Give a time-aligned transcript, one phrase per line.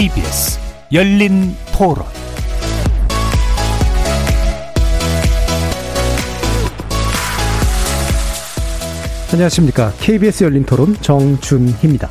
[0.00, 0.58] KBS
[0.94, 2.06] 열린 토론
[9.30, 9.92] 안녕하십니까.
[10.00, 12.08] KBS 열린 토론 정준희입니다.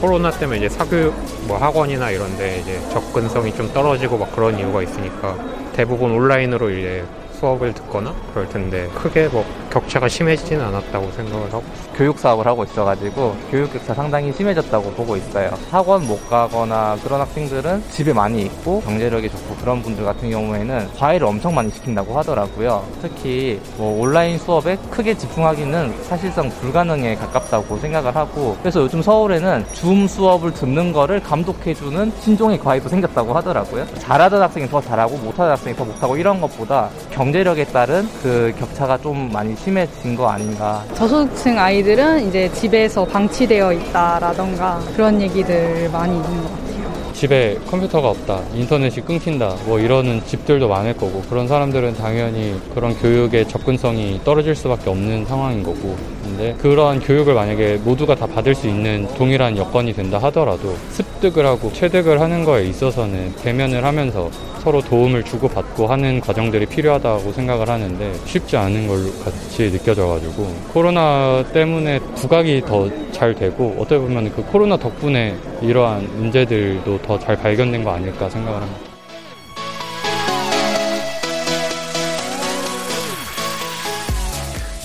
[0.00, 1.14] 코로나 때문에 이제 사교육
[1.46, 5.38] 뭐 학원이나 이런데 이제 접근성이 좀 떨어지고 막 그런 이유가 있으니까
[5.76, 7.04] 대부분 온라인으로 이제
[7.38, 11.64] 수업을 듣거나 그럴 텐데 크게 뭐 격차가 심해지지는 않았다고 생각을 하고
[11.96, 15.50] 교육 사업을 하고 있어가지고 교육 격차 상당히 심해졌다고 보고 있어요.
[15.70, 21.26] 학원 못 가거나 그런 학생들은 집에 많이 있고 경제력이 좋고 그런 분들 같은 경우에는 과외를
[21.26, 22.84] 엄청 많이 시킨다고 하더라고요.
[23.02, 30.06] 특히 뭐 온라인 수업에 크게 집중하기는 사실상 불가능에 가깝다고 생각을 하고 그래서 요즘 서울에는 줌
[30.06, 33.86] 수업을 듣는 거를 감독해주는 신종의 과외도 생겼다고 하더라고요.
[33.98, 39.32] 잘하던 학생이 더 잘하고 못하던 학생이 더 못하고 이런 것보다 경제력에 따른 그 격차가 좀
[39.32, 40.84] 많이 심해진 거 아닌가.
[40.94, 47.12] 저소득층 아이들은 이제 집에서 방치되어 있다라던가 그런 얘기들 많이 있는 것 같아요.
[47.14, 53.48] 집에 컴퓨터가 없다, 인터넷이 끊긴다, 뭐 이러는 집들도 많을 거고, 그런 사람들은 당연히 그런 교육의
[53.48, 59.06] 접근성이 떨어질 수밖에 없는 상황인 거고, 근데 그러한 교육을 만약에 모두가 다 받을 수 있는
[59.16, 64.30] 동일한 여건이 된다 하더라도 습득을 하고 체득을 하는 거에 있어서는 대면을 하면서
[64.62, 71.98] 서로 도움을 주고받고 하는 과정들이 필요하다고 생각을 하는데 쉽지 않은 걸로 같이 느껴져가지고 코로나 때문에
[72.16, 77.92] 부각이 더 잘 되고 어떻게 보면 그 코로나 덕분에 이러한 문제들도 더 잘 발견된 거
[77.92, 78.93] 아닐까 생각을 합니다.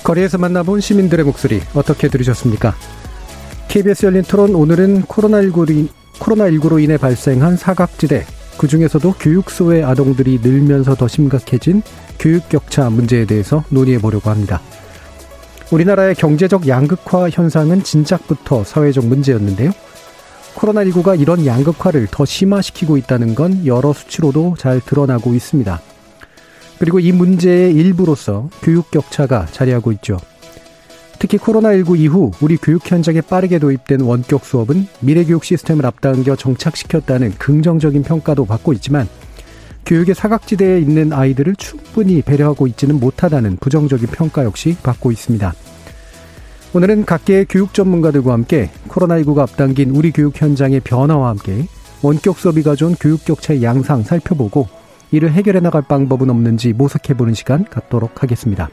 [0.10, 2.74] 거리에서 만나본 시민들의 목소리 어떻게 들으셨습니까?
[3.68, 8.26] KBS 열린 토론 오늘은 코로나19로, 코로나19로 인해 발생한 사각지대,
[8.58, 11.84] 그 중에서도 교육소의 아동들이 늘면서 더 심각해진
[12.18, 14.62] 교육 격차 문제에 대해서 논의해 보려고 합니다.
[15.72, 19.70] 우리나라의 경제적 양극화 현상은 진작부터 사회적 문제였는데요.
[20.56, 25.80] 코로나19가 이런 양극화를 더 심화시키고 있다는 건 여러 수치로도 잘 드러나고 있습니다.
[26.80, 30.18] 그리고 이 문제의 일부로서 교육 격차가 자리하고 있죠.
[31.20, 38.04] 특히 코로나19 이후 우리 교육 현장에 빠르게 도입된 원격 수업은 미래교육 시스템을 앞당겨 정착시켰다는 긍정적인
[38.04, 39.08] 평가도 받고 있지만
[39.86, 45.54] 교육의 사각지대에 있는 아이들을 충분히 배려하고 있지는 못하다는 부정적인 평가 역시 받고 있습니다.
[46.74, 51.66] 오늘은 각계의 교육 전문가들과 함께 코로나19가 앞당긴 우리 교육 현장의 변화와 함께
[52.02, 54.70] 원격 수업이 가져온 교육 격차의 양상 살펴보고
[55.12, 58.70] 이를 해결해 나갈 방법은 없는지 모색해보는 시간 갖도록 하겠습니다.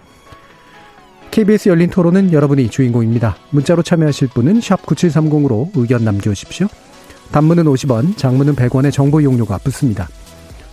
[1.30, 3.36] KBS 열린 토론은 여러분이 주인공입니다.
[3.50, 6.66] 문자로 참여하실 분은 9730으로 의견 남겨주십시오.
[7.32, 10.08] 단문은 50원, 장문은 100원의 정보 이용료가 붙습니다.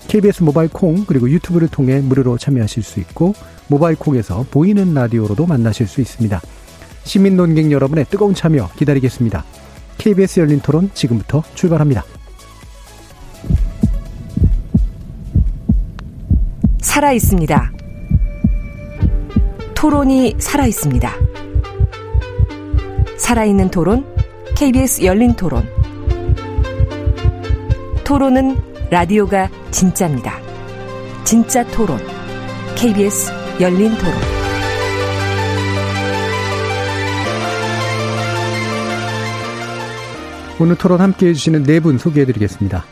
[0.07, 3.33] KBS 모바일 콩 그리고 유튜브를 통해 무료로 참여하실 수 있고
[3.67, 6.41] 모바일 콩에서 보이는 라디오로도 만나실 수 있습니다.
[7.03, 9.43] 시민 논객 여러분의 뜨거운 참여 기다리겠습니다.
[9.97, 12.03] KBS 열린 토론 지금부터 출발합니다.
[16.83, 17.71] 살아 있습니다.
[19.73, 21.11] 토론이 살아 있습니다.
[23.17, 24.05] 살아있는 토론,
[24.55, 25.67] KBS 열린 토론.
[28.03, 28.57] 토론은
[28.91, 30.37] 라디오가 진짜입니다.
[31.23, 31.97] 진짜 토론,
[32.75, 34.13] KBS 열린 토론.
[40.59, 42.85] 오늘 토론 함께 해주시는 네 분 소개해드리겠습니다.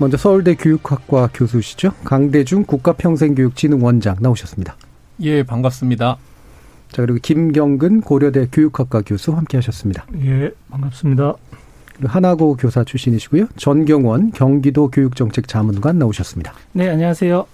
[0.00, 1.92] 먼저 서울대 교육학과 교수시죠.
[2.04, 4.74] 강대중 국가평생교육진흥원장 나오셨습니다.
[5.20, 6.16] 예, 반갑습니다.
[6.90, 10.06] 자, 그리고 김경근 고려대 교육학과 교수 함께 하셨습니다.
[10.24, 11.34] 예, 반갑습니다.
[12.02, 13.48] 하나고 교사 출신이시고요.
[13.58, 16.54] 전경원 경기도 교육정책 자문관 나오셨습니다.
[16.72, 17.46] 네, 안녕하세요.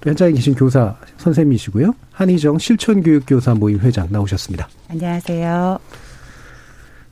[0.00, 1.94] 또 현장에 계신 교사 선생님이시고요.
[2.10, 4.68] 한희정 실천교육교사 모임 회장 나오셨습니다.
[4.90, 5.78] 안녕하세요.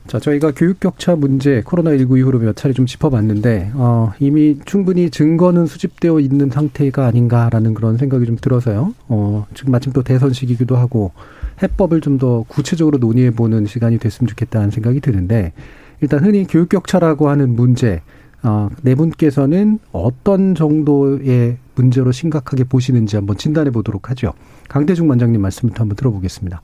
[0.07, 5.65] 자, 저희가 교육 격차 문제 코로나19 이후로 몇 차례 좀 짚어봤는데 어, 이미 충분히 증거는
[5.65, 8.93] 수집되어 있는 상태가 아닌가라는 그런 생각이 좀 들어서요.
[9.07, 11.11] 어, 지금 마침 또 대선 시기기도 하고
[11.63, 15.51] 해법을 좀 더 구체적으로 논의해 보는 시간이 됐으면 좋겠다는 생각이 드는데
[16.01, 18.01] 일단 흔히 교육 격차라고 하는 문제
[18.43, 24.33] 어, 네 분께서는 어떤 정도의 문제로 심각하게 보시는지 한번 진단해 보도록 하죠.
[24.69, 26.61] 강대중 원장님 말씀부터 한번 들어보겠습니다.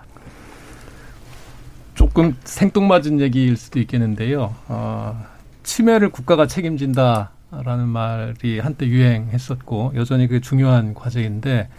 [2.01, 4.56] 조금 생뚱맞은 얘기일 수도 있겠는데요.
[4.68, 5.24] 어,
[5.62, 11.69] 치매를 국가가 책임진다라는 말이 한때 유행했었고 여전히 그 중요한 과제인데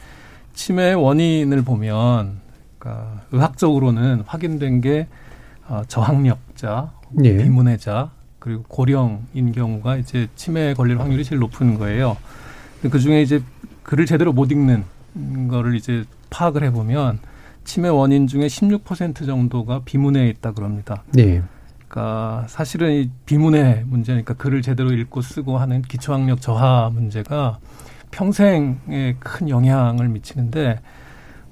[0.55, 2.39] 치매의 원인을 보면
[2.79, 5.09] 그러니까 의학적으로는 확인된 게
[5.67, 6.93] 어, 저항력자,
[7.25, 7.39] 예.
[7.39, 12.17] 비문해자 그리고 고령인 경우가 이제 치매에 걸릴 확률이 제일 높은 거예요.
[12.89, 13.43] 그 중에 이제
[13.83, 14.85] 글을 제대로 못 읽는
[15.49, 17.19] 거를 이제 파악을 해보면
[17.65, 21.03] 치매 원인 중에 16% 정도가 비문에 있다 그럽니다.
[21.13, 21.43] 네.
[21.89, 27.59] 그러니까 사실은 이 비문의 문제니까 글을 제대로 읽고 쓰고 하는 기초학력 저하 문제가
[28.11, 30.81] 평생에 큰 영향을 미치는데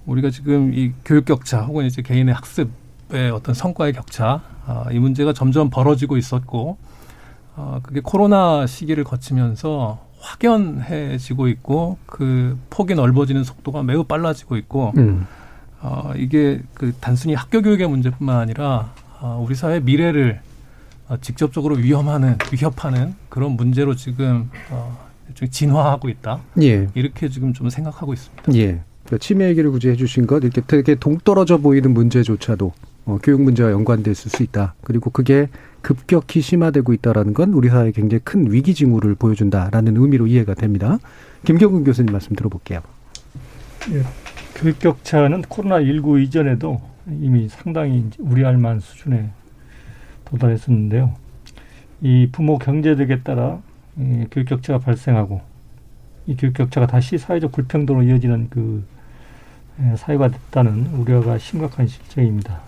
[0.06, 5.32] 우리가 지금 이 교육 격차 혹은 이제 개인의 학습의 어떤 성과의 격차 아, 이 문제가
[5.32, 6.78] 점점 벌어지고 있었고
[7.56, 15.26] 아, 그게 코로나 시기를 거치면서 확연해지고 있고 그 폭이 넓어지는 속도가 매우 빨라지고 있고 음.
[15.82, 20.40] 어, 이게 그 단순히 학교 교육의 문제뿐만 아니라 어, 우리 사회 미래를
[21.08, 25.08] 어, 직접적으로 위험하는 위협하는 그런 문제로 지금 어,
[25.50, 26.40] 진화하고 있다.
[26.62, 26.88] 예.
[26.94, 28.54] 이렇게 지금 좀 생각하고 있습니다.
[28.54, 28.80] 예.
[29.04, 32.72] 그러니까 치매 얘기를 굳이 해주신 것 이렇게 되게 동떨어져 보이는 문제조차도
[33.06, 34.74] 어, 교육 문제와 연관됐을 수 있다.
[34.82, 35.48] 그리고 그게
[35.80, 40.98] 급격히 심화되고 있다라는 건 우리 사회에 굉장히 큰 위기 징후를 보여준다라는 의미로 이해가 됩니다.
[41.44, 42.80] 김경근 교수님 말씀 들어볼게요.
[43.88, 44.02] 예.
[44.54, 49.30] 교육 격차는 코로나19 이전에도 이미 상당히 우려할 만한 수준에
[50.26, 51.14] 도달했었는데요.
[52.02, 53.60] 이 부모 경제력에 따라
[53.96, 55.40] 이 교육 격차가 발생하고
[56.26, 58.84] 이 교육 격차가 다시 사회적 불평등으로 이어지는 그
[59.96, 62.60] 사회가 됐다는 우려가 심각한 실정입니다.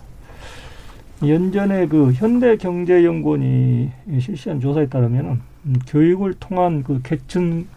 [1.25, 7.67] 연전에 그 현대경제연구원이 실시한 조사에 따르면 음, 교육을 통한 그 계층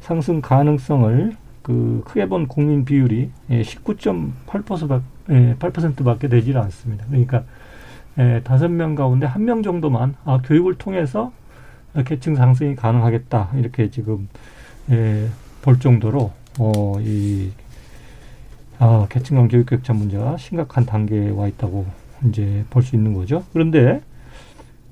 [0.00, 1.36] 상승 가능성을
[1.68, 7.04] 그 크게 본 국민 비율이 19.8%밖에 예, 8%밖에 되질 않습니다.
[7.08, 7.44] 그러니까
[8.18, 11.30] 예, 다섯 명 가운데 한 명 정도만 아, 교육을 통해서
[12.06, 14.28] 계층 상승이 가능하겠다 이렇게 지금
[14.90, 15.28] 예,
[15.60, 17.50] 볼 정도로 어, 이
[18.78, 21.84] 아, 계층 간 교육 격차 문제가 심각한 단계에 와 있다고
[22.28, 23.44] 이제 볼 수 있는 거죠.
[23.52, 24.00] 그런데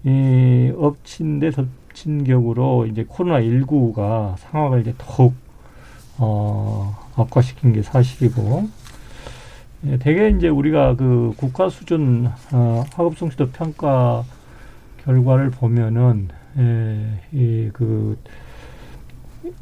[0.05, 5.35] 이 엎친 데 덮친 격으로 이제 코로나 19가 상황을 이제 더욱
[6.19, 8.69] 어, 악화시킨 게 사실이고,
[9.87, 14.25] 예, 대개 이제 우리가 그 국가 수준 어, 학업 성취도 평가
[15.05, 16.29] 결과를 보면은
[16.59, 18.19] 예, 이그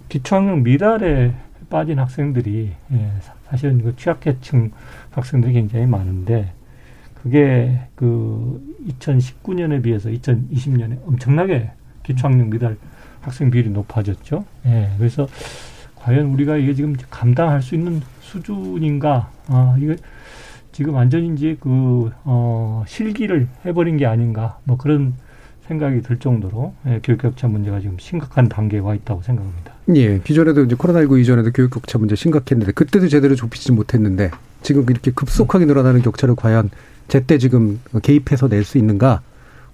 [0.09, 1.35] 기초학력 미달에
[1.69, 3.11] 빠진 학생들이 예,
[3.51, 4.71] 사실은 그 취약계층
[5.11, 6.53] 학생들이 굉장히 많은데
[7.23, 8.63] 그게 그
[9.01, 11.71] 2019년에 비해서 2020년에 엄청나게
[12.05, 12.77] 기초학력 미달
[13.21, 14.45] 학생 비율이 높아졌죠.
[14.67, 15.27] 예, 그래서
[16.05, 19.31] 과연 우리가 이게 지금 감당할 수 있는 수준인가?
[19.49, 19.95] 아, 이거
[20.71, 20.95] 지금
[21.35, 24.59] 이제 그, 어, 실기를 해버린 게 아닌가?
[24.65, 25.15] 뭐 그런
[25.67, 29.73] 생각이 들 정도로 예, 교육 격차 문제가 지금 심각한 단계에 와 있다고 생각합니다.
[29.97, 34.31] 예, 기존에도 이제 코로나19 이전에도 교육 격차 문제 심각했는데 그때도 제대로 좁히지 못했는데
[34.61, 36.69] 지금 이렇게 급속하게 늘어나는 격차를 과연
[37.09, 39.23] 제때 지금 개입해서 낼 수 있는가?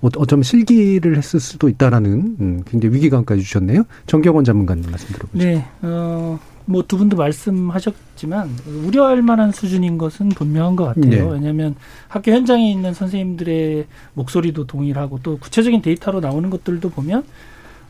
[0.02, 3.84] 어, 어쩌면 실기를 했을 수도 있다라는 음, 굉장히 위기감까지 주셨네요.
[4.06, 5.44] 정경원 전문가님 말씀 들어보죠.
[5.44, 8.50] 네, 어, 뭐 두 분도 말씀하셨지만
[8.84, 11.10] 우려할 만한 수준인 것은 분명한 것 같아요.
[11.10, 11.20] 네.
[11.20, 11.74] 왜냐하면
[12.08, 17.24] 학교 현장에 있는 선생님들의 목소리도 동일하고 또 구체적인 데이터로 나오는 것들도 보면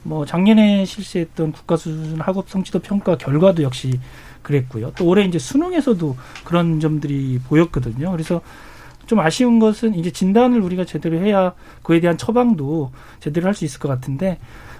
[0.02, 4.00] 뭐 작년에 실시했던 국가 수준 학업 성취도 평가 결과도 역시
[4.42, 4.92] 그랬고요.
[4.96, 8.10] 또 올해 이제 수능에서도 그런 점들이 보였거든요.
[8.10, 8.40] 그래서
[9.10, 11.52] 좀 아쉬운 것은 이제 진단을 우리가 제대로 해야
[11.82, 14.38] 그에 대한 처방도 제대로 할 수 있을 것 같은데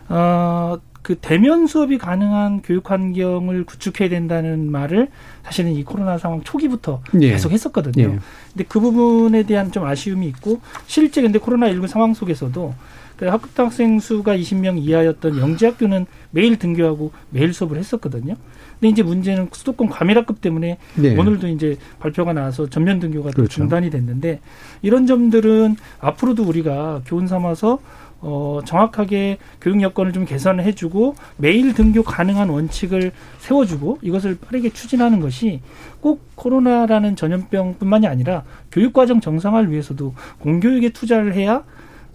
[0.09, 5.09] 어, 그 대면 수업이 가능한 교육 환경을 구축해야 된다는 말을
[5.43, 7.31] 사실은 이 코로나 상황 초기부터 예.
[7.31, 8.05] 계속 했었거든요.
[8.05, 8.19] 예.
[8.53, 12.75] 근데 그 부분에 대한 좀 아쉬움이 있고 실제 근데 코로나 19 상황 속에서도
[13.17, 18.35] 그 학급당 학생 수가 20명 이하였던 영재학교는 매일 등교하고 매일 수업을 했었거든요.
[18.81, 21.17] 근데 이제 문제는 수도권 과밀학급 때문에 네.
[21.17, 23.51] 오늘도 이제 발표가 나와서 전면 등교가 그렇죠.
[23.51, 24.41] 중단이 됐는데
[24.81, 27.79] 이런 점들은 앞으로도 우리가 교훈 삼아서
[28.23, 35.21] 어, 정확하게 교육 여건을 좀 개선을 해주고 매일 등교 가능한 원칙을 세워주고 이것을 빠르게 추진하는
[35.21, 35.61] 것이
[36.01, 41.63] 꼭 코로나라는 전염병뿐만이 아니라 교육과정 정상화를 위해서도 공교육에 투자를 해야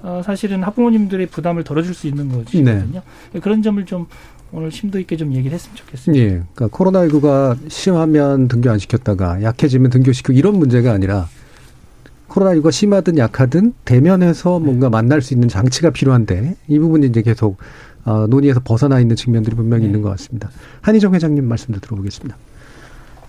[0.01, 3.01] 어, 사실은 학부모님들의 부담을 덜어줄 수 있는 것이거든요.
[3.33, 3.39] 네.
[3.39, 4.05] 그런 점을 좀
[4.51, 6.23] 오늘 심도 있게 좀 얘기를 했으면 좋겠습니다.
[6.23, 6.43] 예.
[6.53, 11.27] 그러니까 코로나19가 심하면 등교 안 시켰다가 약해지면 등교시키고 이런 문제가 아니라
[12.35, 17.57] 코로나19가 심하든 약하든 대면에서 뭔가 만날 수 있는 장치가 필요한데 이 부분이 이제 계속
[18.03, 19.87] 어, 논의에서 벗어나 있는 측면들이 분명히 네.
[19.87, 20.49] 있는 것 같습니다.
[20.81, 22.35] 한희정 회장님 말씀도 들어보겠습니다.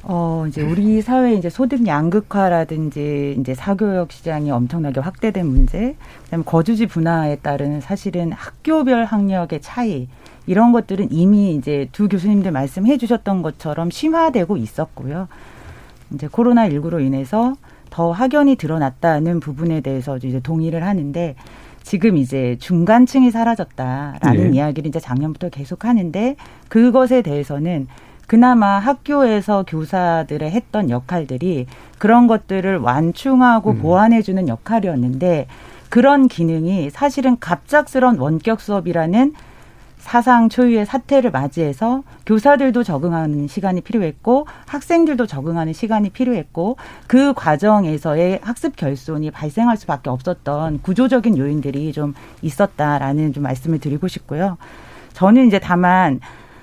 [0.09, 6.87] 어, 이제 우리 사회 이제 소득 양극화라든지 이제 사교육 시장이 엄청나게 확대된 문제, 그다음에 거주지
[6.87, 10.09] 분화에 따른 사실은 학교별 학력의 차이,
[10.47, 15.27] 이런 것들은 이미 이제 두 교수님들 말씀해 주셨던 것처럼 심화되고 있었고요.
[16.15, 17.57] 이제 코로나 19로 인해서
[17.91, 21.35] 더 확연히 드러났다는 부분에 대해서 이제 동의를 하는데
[21.83, 24.57] 지금 이제 중간층이 사라졌다라는 네.
[24.57, 26.37] 이야기를 이제 작년부터 계속 하는데
[26.69, 27.87] 그것에 대해서는
[28.27, 31.67] 그나마 학교에서 교사들의 했던 역할들이
[31.99, 33.79] 그런 것들을 완충하고 음.
[33.79, 35.47] 보완해주는 역할이었는데
[35.89, 39.33] 그런 기능이 사실은 갑작스런 원격 수업이라는
[40.07, 46.77] 사상 초유의 사태를 맞이해서 교사들도 적응하는 시간이 필요했고 학생들도 적응하는 시간이 필요했고
[47.09, 54.59] 그 과정에서의 학습 결손이 발생할 수밖에 없었던 구조적인 요인들이 좀 있었다라는 좀 말씀을 드리고 싶고요.
[55.13, 56.21] 저는 이제 다만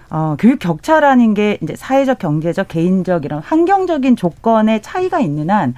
[0.10, 5.74] 어, 교육 격차라는 게 이제 사회적, 경제적, 개인적 이런 환경적인 조건의 차이가 있는 한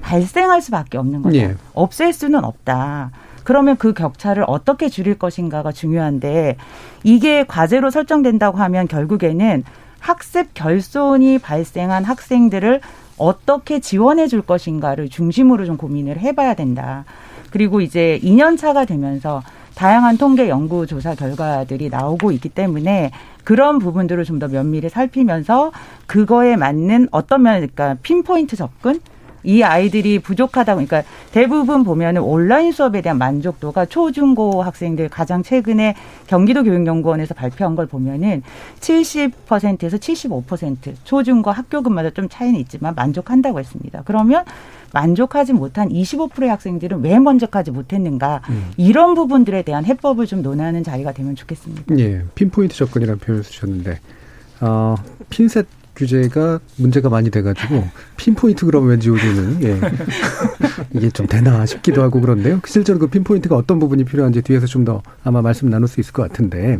[0.00, 1.36] 발생할 수밖에 없는 거죠.
[1.36, 1.54] 예.
[1.74, 3.10] 없앨 수는 없다.
[3.50, 6.56] 그러면 그 격차를 어떻게 줄일 것인가가 중요한데
[7.02, 9.64] 이게 과제로 설정된다고 하면 결국에는
[9.98, 12.80] 학습 결손이 발생한 학생들을
[13.18, 17.04] 어떻게 지원해 줄 것인가를 중심으로 좀 고민을 해봐야 된다.
[17.50, 19.42] 그리고 이제 2년 차가 되면서
[19.74, 23.10] 다양한 통계 연구 조사 결과들이 나오고 있기 때문에
[23.42, 25.72] 그런 부분들을 좀 더 면밀히 살피면서
[26.06, 29.00] 그거에 맞는 어떤 면, 그러니까 핀포인트 접근
[29.42, 35.94] 이 아이들이 부족하다고 그러니까 대부분 보면은 온라인 수업에 대한 만족도가 초중고 학생들 가장 최근에
[36.26, 38.42] 경기도 교육연구원에서 발표한 걸 보면은
[38.80, 44.02] 70%에서 75% 초중고 학교급마다 좀 차이는 있지만 만족한다고 했습니다.
[44.04, 44.44] 그러면
[44.92, 48.70] 만족하지 못한 25%의 학생들은 왜 만족하지 못했는가 음.
[48.76, 51.98] 이런 부분들에 대한 해법을 좀 논하는 자리가 되면 좋겠습니다.
[51.98, 54.00] 예, 핀포인트 접근이라는 표현을 쓰셨는데
[54.60, 54.96] 어,
[55.30, 55.66] 핀셋
[56.00, 57.84] 규제가 문제가 많이 돼가지고
[58.16, 59.78] 핀포인트 그러면 왠지 우리는 예.
[60.94, 62.60] 이게 좀 되나 싶기도 하고 그런데요.
[62.66, 66.22] 실제로 그 핀포인트가 어떤 부분이 필요한지 뒤에서 좀 더 아마 말씀 나눌 수 있을 것
[66.22, 66.78] 같은데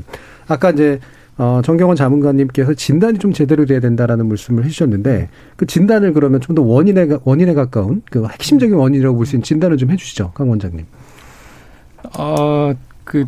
[0.49, 0.99] 아까 이제
[1.37, 6.63] 어, 정경원 자문관님께서 진단이 좀 제대로 돼야 된다라는 말씀을 해주셨는데 그 진단을 그러면 좀 더
[6.63, 10.87] 원인에 원인에 가까운 그 핵심적인 원인이라고 볼 수 있는 진단을 좀 해주시죠, 강 원장님.
[12.19, 12.75] 어
[13.05, 13.25] 그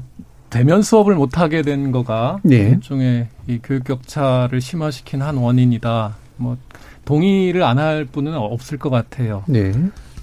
[0.52, 2.56] 대면 수업을 못 하게 된 거가 네.
[2.56, 6.14] 일종의 이 교육 격차를 심화시킨 한 원인이다.
[6.37, 6.59] 뭐
[7.06, 9.44] 동의를 안 할 분은 없을 것 같아요.
[9.47, 9.73] 네.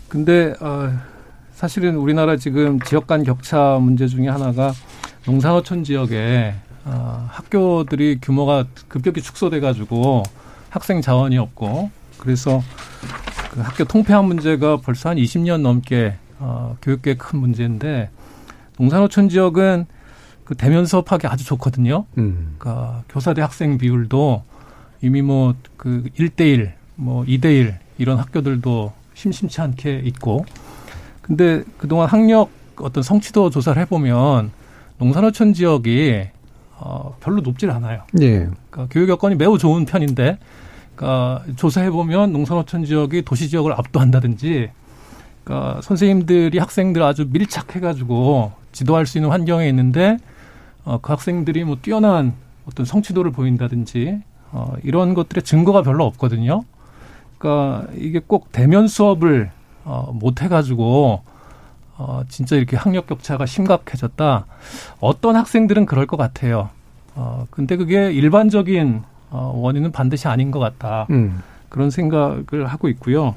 [0.07, 0.91] 근데 어
[1.51, 4.71] 사실은 우리나라 지금 지역 간 격차 문제 중에 하나가
[5.25, 6.53] 농산어촌 지역에
[6.85, 10.21] 어, 학교들이 규모가 급격히 축소돼 가지고
[10.69, 12.61] 학생 자원이 없고 그래서
[13.51, 18.11] 그 학교 통폐합 문제가 벌써 한 20년 넘게 어, 교육계 큰 문제인데
[18.77, 19.87] 농산어촌 지역은
[20.49, 22.05] 그 대면 수업하기 아주 좋거든요.
[22.17, 22.55] 음.
[22.57, 24.43] 그러니까 교사 대 학생 비율도
[25.01, 30.45] 이미 뭐 그 1대1, 뭐 2대1 이런 학교들도 심심치 않게 있고.
[31.21, 34.51] 근데 그동안 학력 어떤 성취도 조사를 해보면
[34.97, 36.27] 농산어촌 지역이
[36.79, 38.03] 어, 별로 높질 않아요.
[38.21, 38.49] 예.
[38.69, 40.37] 그러니까 교육 여건이 매우 좋은 편인데,
[40.95, 44.69] 그러니까 조사해 보면 농산어촌 지역이 도시 지역을 압도한다든지,
[45.43, 50.17] 그러니까 선생님들이 학생들 아주 밀착해가지고 지도할 수 있는 환경에 있는데
[50.89, 52.33] 어, 그 학생들이 뭐 뛰어난
[52.65, 56.63] 어떤 성취도를 보인다든지 어, 이런 것들의 증거가 별로 없거든요.
[57.37, 59.51] 그러니까 이게 꼭 대면 수업을
[59.85, 61.21] 어, 못 해가지고
[61.97, 64.45] 어, 진짜 이렇게 학력 격차가 심각해졌다.
[64.99, 66.69] 어떤 학생들은 그럴 것 같아요.
[67.13, 71.05] 어, 근데 그게 일반적인 어, 원인은 반드시 아닌 것 같다.
[71.11, 71.43] 음.
[71.69, 73.35] 그런 생각을 하고 있고요.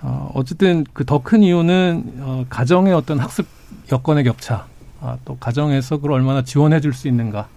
[0.00, 3.46] 어, 어쨌든 그 더 큰 이유는 어, 가정의 어떤 학습
[3.92, 4.64] 여건의 격차.
[5.00, 7.48] 아, 또 가정에서 그걸 얼마나 지원해 줄 수 있는가.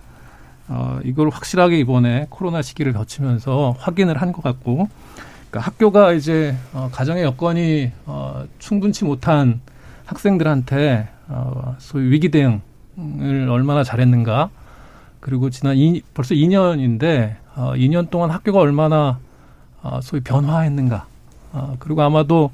[0.67, 4.87] 어, 이걸 확실하게 이번에 코로나 시기를 거치면서 확인을 한 것 같고,
[5.49, 9.59] 그러니까 학교가 이제 어, 가정의 여건이 어, 충분치 못한
[10.05, 14.49] 학생들한테 어, 소위 위기 대응을 얼마나 잘했는가.
[15.19, 19.19] 그리고 지난 이, 벌써 2년인데 어, 2년 동안 학교가 얼마나
[19.81, 21.05] 어, 소위 변화했는가.
[21.53, 22.51] 어, 그리고 아마도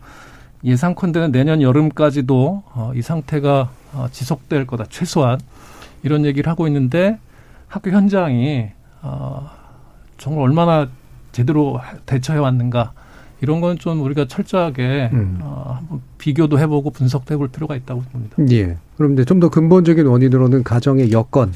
[0.63, 5.39] 예상컨대는 내년 여름까지도 어, 이 상태가 어, 지속될 거다 최소한
[6.03, 7.19] 이런 얘기를 하고 있는데
[7.67, 8.67] 학교 현장이
[9.01, 9.49] 어,
[10.17, 10.87] 정말 얼마나
[11.31, 12.93] 제대로 대처해 왔는가
[13.41, 15.37] 이런 건 좀 우리가 철저하게 음.
[15.41, 18.35] 어, 한번 비교도 해보고 분석도 해볼 필요가 있다고 봅니다.
[18.51, 18.77] 예.
[18.97, 21.53] 그럼 이제 좀 더 근본적인 원인으로는 가정의 여건, 음,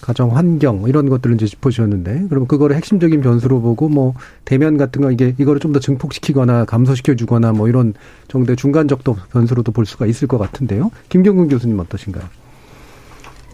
[0.00, 4.14] 가정 환경 이런 것들을 이제 짚어주셨는데, 그럼 그거를 핵심적인 변수로 보고 뭐
[4.44, 7.94] 대면 같은 거 이게 이거를 좀 더 증폭시키거나 감소시켜 주거나 뭐 이런
[8.28, 10.90] 정도의 중간적도 변수로도 볼 수가 있을 것 같은데요.
[11.10, 12.24] 김경근 교수님 어떠신가요?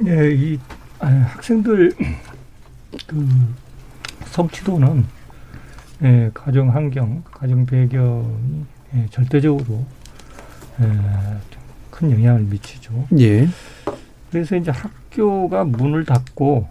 [0.07, 0.59] 예, 이
[0.99, 1.93] 아, 학생들
[3.07, 3.29] 그
[4.27, 5.05] 성취도는
[6.05, 9.85] 예, 가정 환경, 가정 배경이 예, 절대적으로
[10.81, 10.87] 예,
[11.91, 13.09] 큰 영향을 미치죠.
[13.19, 13.49] 예.
[14.31, 16.69] 그래서 이제 학교가 문을 닫고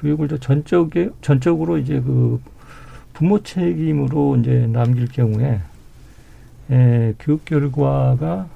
[0.00, 2.40] 교육을 전적에 전적으로 이제 그
[3.12, 5.60] 부모 책임으로 이제 남길 경우에
[6.70, 8.48] 예, 교육 결과가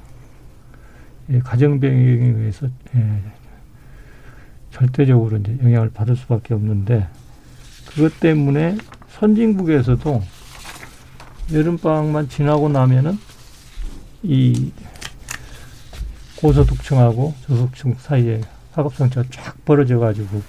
[1.31, 2.67] 예, 가정 배경에 의해서
[2.97, 3.23] 예,
[4.71, 7.07] 절대적으로 이제 영향을 받을 수밖에 없는데
[7.89, 8.77] 그것 때문에
[9.09, 10.23] 선진국에서도
[11.53, 13.19] 여름방학만 지나고 나면은
[14.23, 14.71] 이
[16.41, 18.41] 고소득층하고 저소득층 사이에
[18.73, 20.41] 학업성차가 쫙 벌어져 가지고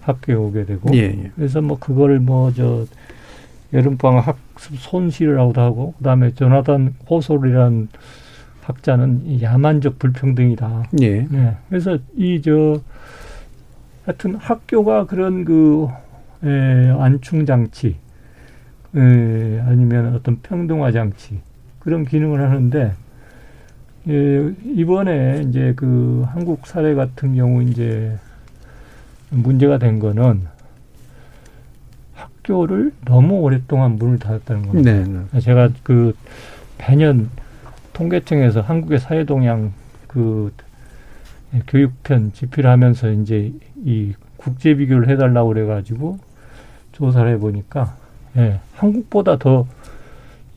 [0.00, 1.30] 학교에 오게 되고 예, 예.
[1.36, 2.86] 그래서 뭐 그걸 뭐 저
[3.72, 7.88] 여름방학 학습 손실이라고도 하고 그다음에 조나단 호솔이라는
[8.62, 10.84] 학자는 이 야만적 불평등이다.
[11.02, 11.26] 예.
[11.30, 11.56] 네.
[11.68, 12.80] 그래서 이 저
[14.06, 15.86] 하여튼 학교가 그런 그
[16.42, 17.96] 에, 안충 장치
[18.96, 21.40] 에, 아니면 어떤 평등화 장치
[21.78, 22.92] 그런 기능을 하는데
[24.08, 28.16] 예, 이번에 이제 그 한국 사례 같은 경우 이제
[29.30, 30.46] 문제가 된 거는
[32.14, 34.92] 학교를 너무 오랫동안 문을 닫았다는 겁니다.
[34.92, 35.40] 네, 네.
[35.40, 36.16] 제가 그
[36.78, 37.28] 배년
[37.92, 39.72] 통계청에서 한국의 사회 동향
[40.06, 40.52] 그
[41.66, 43.52] 교육편 집필을 하면서 이제
[43.84, 46.18] 이 국제 비교를 해달라고 그래가지고
[46.92, 47.96] 조사를 해보니까
[48.36, 49.66] 예, 한국보다 더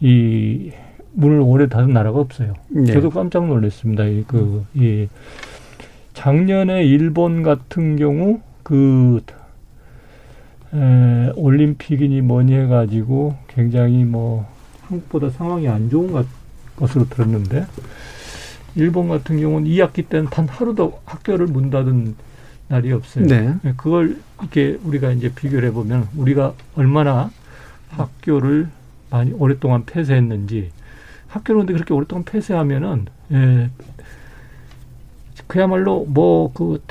[0.01, 0.71] 이
[1.13, 2.53] 문을 오래 닫은 나라가 없어요.
[2.69, 2.91] 네.
[2.93, 4.05] 저도 깜짝 놀랐습니다.
[4.05, 5.09] 이그이
[6.13, 9.21] 작년에 일본 같은 경우 그
[10.73, 14.47] 에, 올림픽이니 뭐니 해가지고 굉장히 뭐
[14.83, 16.25] 한국보다 상황이 안 좋은 것,
[16.75, 17.65] 것으로 들었는데
[18.75, 22.15] 일본 같은 경우는 2학기 때는 단 하루도 학교를 문 닫은
[22.69, 23.25] 날이 없어요.
[23.25, 23.53] 네.
[23.75, 27.29] 그걸 이렇게 우리가 이제 비교를 해보면 우리가 얼마나
[27.89, 28.69] 학교를
[29.09, 30.71] 많이 오랫동안 폐쇄했는지
[31.31, 33.69] 학교를 근데 그렇게 오랫동안 폐쇄하면은 예,
[35.47, 36.81] 그야말로 뭐 그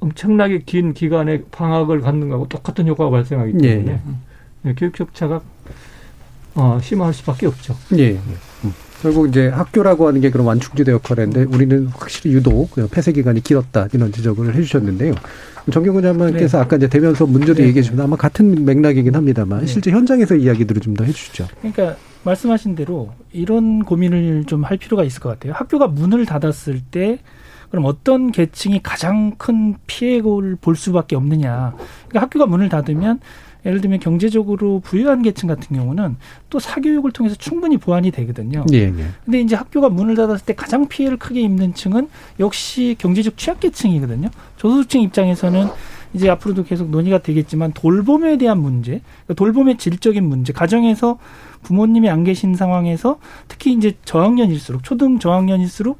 [0.00, 4.00] 엄청나게 긴 기간의 방학을 갖는 거하고 똑같은 효과가 발생하기 때문에 예,
[4.68, 5.40] 예, 교육 격차가
[6.54, 7.74] 어, 심할 수밖에 없죠.
[7.96, 8.10] 예.
[8.10, 8.20] 예.
[8.64, 8.74] 음.
[9.04, 13.42] 결국 이제 학교라고 하는 게 그런 완충지대 역할을 했는데 우리는 확실히 유독 그 폐쇄 기간이
[13.42, 15.12] 길었다 이런 지적을 해주셨는데요.
[15.70, 17.68] 정경훈 장관께서 아까 이제 대면서 문제도 네.
[17.68, 19.66] 얘기해 주면 아마 같은 맥락이긴 합니다만 네.
[19.66, 21.48] 실제 현장에서 이야기들을 좀 더 해주시죠.
[21.60, 25.52] 그러니까 말씀하신 대로 이런 고민을 좀 할 필요가 있을 것 같아요.
[25.52, 27.18] 학교가 문을 닫았을 때
[27.70, 31.74] 그럼 어떤 계층이 가장 큰 피해를 볼 수밖에 없느냐.
[32.08, 33.20] 그러니까 학교가 문을 닫으면
[33.66, 36.16] 예를 들면 경제적으로 부유한 계층 같은 경우는
[36.50, 38.64] 또 사교육을 통해서 충분히 보완이 되거든요.
[38.72, 39.04] 예, 예.
[39.24, 42.08] 근데 이제 학교가 문을 닫았을 때 가장 피해를 크게 입는 층은
[42.40, 44.28] 역시 경제적 취약계층이거든요.
[44.58, 45.68] 저소득층 입장에서는
[46.14, 51.18] 이제 앞으로도 계속 논의가 되겠지만 돌봄에 대한 문제, 그러니까 돌봄의 질적인 문제, 가정에서
[51.62, 55.98] 부모님이 안 계신 상황에서 특히 이제 저학년일수록 초등 저학년일수록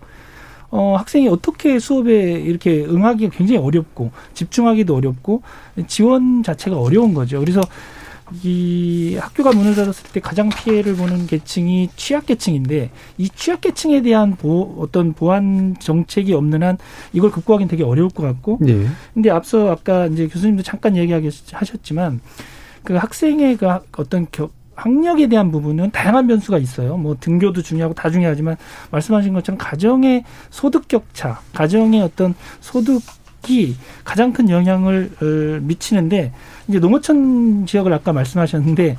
[0.77, 5.43] 어, 학생이 어떻게 수업에 이렇게 응하기가 굉장히 어렵고 집중하기도 어렵고
[5.87, 7.39] 지원 자체가 어려운 거죠.
[7.39, 7.61] 그래서
[8.43, 15.13] 이 학교가 문을 닫았을 때 가장 피해를 보는 계층이 취약계층인데 이 취약계층에 대한 보, 어떤
[15.13, 16.77] 보완 정책이 없는 한
[17.13, 18.89] 이걸 극복하기는 되게 어려울 것 같고 예.
[19.13, 22.21] 근데 앞서 아까 이제 교수님도 잠깐 얘기하셨지만
[22.83, 26.97] 그 학생의 그 어떤 겨, 학력에 대한 부분은 다양한 변수가 있어요.
[26.97, 28.57] 뭐 등교도 중요하고 다 중요하지만
[28.91, 36.33] 말씀하신 것처럼 가정의 소득 격차, 가정의 어떤 소득이 가장 큰 영향을 어, 미치는데
[36.69, 38.97] 이제 농어촌 지역을 아까 말씀하셨는데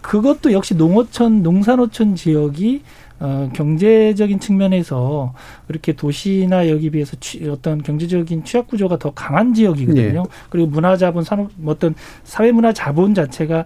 [0.00, 2.82] 그것도 역시 농어촌, 농산어촌 지역이
[3.20, 5.34] 어, 경제적인 측면에서
[5.68, 10.22] 이렇게 도시나 여기 비해서 취, 어떤 경제적인 취약 구조가 더 강한 지역이거든요.
[10.22, 10.28] 네.
[10.50, 13.64] 그리고 문화 자본 산업 뭐 어떤 사회 문화 자본 자체가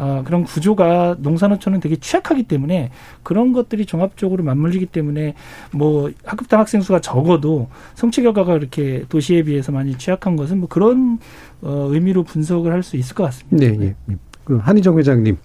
[0.00, 2.90] 어, 그런 구조가 농산어촌은 되게 취약하기 때문에
[3.22, 5.34] 그런 것들이 종합적으로 맞물리기 때문에
[5.72, 11.18] 뭐 학급당 학생 수가 적어도 성취 결과가 이렇게 도시에 비해서 많이 취약한 것은 뭐 그런
[11.60, 13.66] 어, 의미로 분석을 할 수 있을 것 같습니다.
[13.66, 14.16] 네, 예.
[14.44, 15.36] 그 한희정 회장님.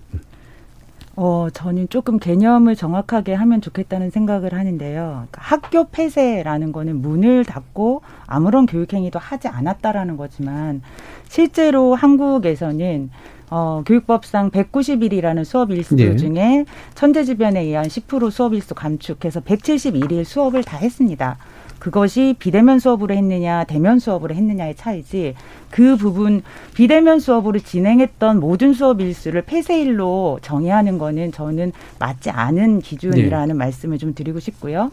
[1.18, 5.28] 어, 저는 조금 개념을 정확하게 하면 좋겠다는 생각을 하는데요.
[5.32, 10.82] 그러니까 학교 폐쇄라는 거는 문을 닫고 아무런 교육행위도 하지 않았다라는 거지만
[11.30, 13.10] 실제로 한국에서는
[13.50, 16.16] 어, 교육법상 190일이라는 수업 일수 예.
[16.16, 21.38] 중에 천재지변에 의한 10% 수업 일수 감축해서 171일 수업을 다 했습니다.
[21.80, 25.36] 그것이 비대면 수업으로 했느냐, 대면 수업으로 했느냐의 차이지,
[25.70, 26.42] 그 부분,
[26.74, 34.16] 비대면 수업으로 진행했던 모든 수업 일수를 폐쇄일로 정의하는 거는 저는 맞지 않은 기준이라는 말씀을 좀
[34.16, 34.90] 드리고 싶고요.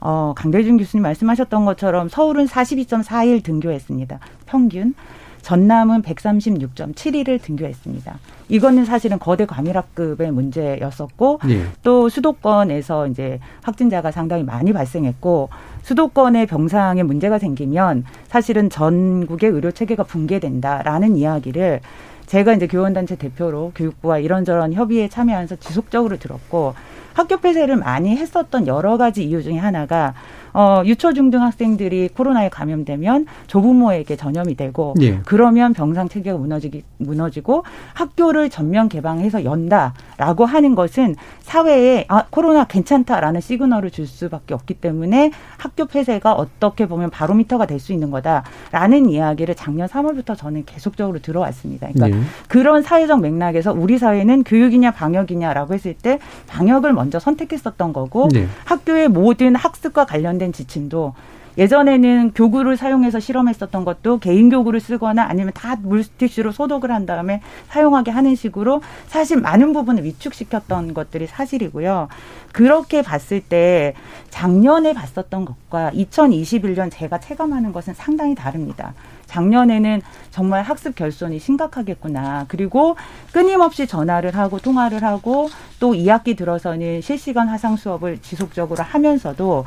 [0.00, 4.18] 어, 강대중 교수님 말씀하셨던 것처럼 서울은 42.4일 등교했습니다.
[4.46, 4.94] 평균.
[5.42, 8.18] 전남은 136.7일을 등교했습니다.
[8.48, 11.64] 이거는 사실은 거대 과밀학급의 문제였었고 예.
[11.82, 15.48] 또 수도권에서 이제 확진자가 상당히 많이 발생했고
[15.82, 21.80] 수도권의 병상에 문제가 생기면 사실은 전국의 의료 체계가 붕괴된다라는 이야기를
[22.26, 26.74] 제가 이제 교원단체 대표로 교육부와 이런저런 협의에 참여하면서 지속적으로 들었고
[27.12, 30.14] 학교 폐쇄를 많이 했었던 여러 가지 이유 중에 하나가
[30.52, 35.20] 어, 유초 중등 학생들이 코로나에 감염되면 조부모에게 전염이 되고 예.
[35.24, 43.40] 그러면 병상 체계가 무너지기 무너지고 학교를 전면 개방해서 연다라고 하는 것은 사회에 아 코로나 괜찮다라는
[43.40, 49.54] 시그널을 줄 수밖에 없기 때문에 학교 폐쇄가 어떻게 보면 바로미터가 될 수 있는 거다라는 이야기를
[49.56, 51.88] 작년 3월부터 저는 계속적으로 들어왔습니다.
[51.92, 52.22] 그러니까 예.
[52.46, 58.46] 그런 사회적 맥락에서 우리 사회는 교육이냐 방역이냐라고 했을 때 방역을 먼저 선택했었던 거고 네.
[58.66, 61.12] 학교의 모든 학습과 관련 된 지침도
[61.58, 68.10] 예전에는 교구를 사용해서 실험했었던 것도 개인 교구를 쓰거나 아니면 다 물티슈로 소독을 한 다음에 사용하게
[68.10, 72.08] 하는 식으로 사실 많은 부분을 위축시켰던 것들이 사실이고요.
[72.52, 73.94] 그렇게 봤을 때
[74.30, 78.94] 작년에 봤었던 것과 2021년 제가 체감하는 것은 상당히 다릅니다.
[79.26, 82.46] 작년에는 정말 학습 결손이 심각하겠구나.
[82.48, 82.96] 그리고
[83.32, 85.48] 끊임없이 전화를 하고 통화를 하고
[85.78, 89.64] 또 2학기 들어서는 실시간 화상 수업을 지속적으로 하면서도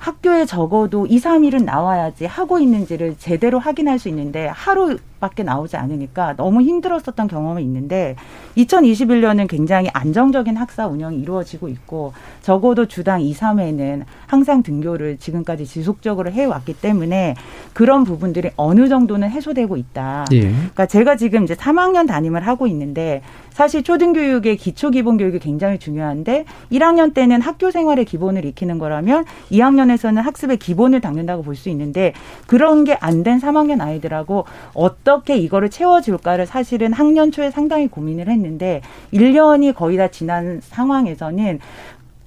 [0.00, 6.62] 학교에 적어도 2, 3일은 나와야지 하고 있는지를 제대로 확인할 수 있는데 하루밖에 나오지 않으니까 너무
[6.62, 8.16] 힘들었었던 경험이 있는데
[8.56, 16.30] 2021년은 굉장히 안정적인 학사 운영이 이루어지고 있고 적어도 주당 2, 3회는 항상 등교를 지금까지 지속적으로
[16.30, 17.34] 해왔기 때문에
[17.74, 20.24] 그런 부분들이 어느 정도는 해소되고 있다.
[20.32, 20.40] 예.
[20.40, 26.44] 그러니까 제가 지금 이제 3학년 담임을 하고 있는데 사실 초등교육의 기초 기본 교육이 굉장히 중요한데
[26.72, 32.12] 1학년 때는 학교 생활의 기본을 익히는 거라면 2학년에서는 학습의 기본을 닦는다고 볼 수 있는데
[32.46, 38.80] 그런 게 안 된 3학년 아이들하고 어떻게 이거를 채워줄까를 사실은 학년 초에 상당히 고민을 했는데
[39.12, 41.58] 1년이 거의 다 지난 상황에서는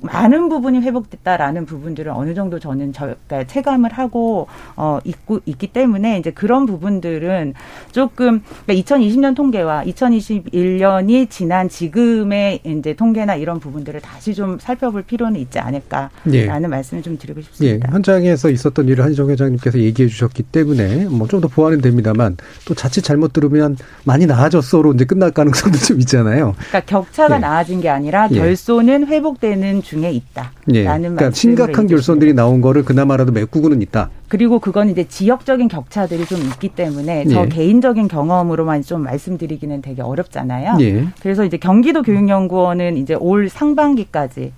[0.03, 6.19] 많은 부분이 회복됐다라는 부분들을 어느 정도 저는 저, 그러니까 체감을 하고 어 있고 있기 때문에
[6.19, 7.53] 이제 그런 부분들은
[7.91, 15.39] 조금 그러니까 2020년 통계와 2021년이 지난 지금의 이제 통계나 이런 부분들을 다시 좀 살펴볼 필요는
[15.39, 16.47] 있지 않을까라는 예.
[16.67, 17.91] 말씀을 좀 드리고 예, 싶습니다.
[17.91, 23.01] 현장에서 있었던 일을 한희정 회장님께서 얘기해 주셨기 때문에 뭐 좀 더 보완은 됩니다만 또 자칫
[23.01, 26.53] 잘못 들으면 많이 나아졌어로 이제 끝날 가능성도 좀 있잖아요.
[26.69, 27.39] 그러니까 격차가 예.
[27.39, 28.35] 나아진 게 아니라 예.
[28.35, 30.83] 결손은 회복되는 중에 있다라는 예.
[30.83, 31.87] 그러니까 심각한.
[31.87, 34.09] 결손들이 나온 거를 그나마라도 메꾸고는 있다.
[34.27, 37.45] 그리고 그건 이제 지역적인 격차들이 좀 있기 때문에 저 예.
[37.47, 40.77] 개인적인 경험으로만 좀 말씀드리기는 되게 어렵잖아요.
[40.81, 41.07] 예.
[41.21, 44.51] 그래서 이제 경기도 교육연구원은 이제 올 상반기까지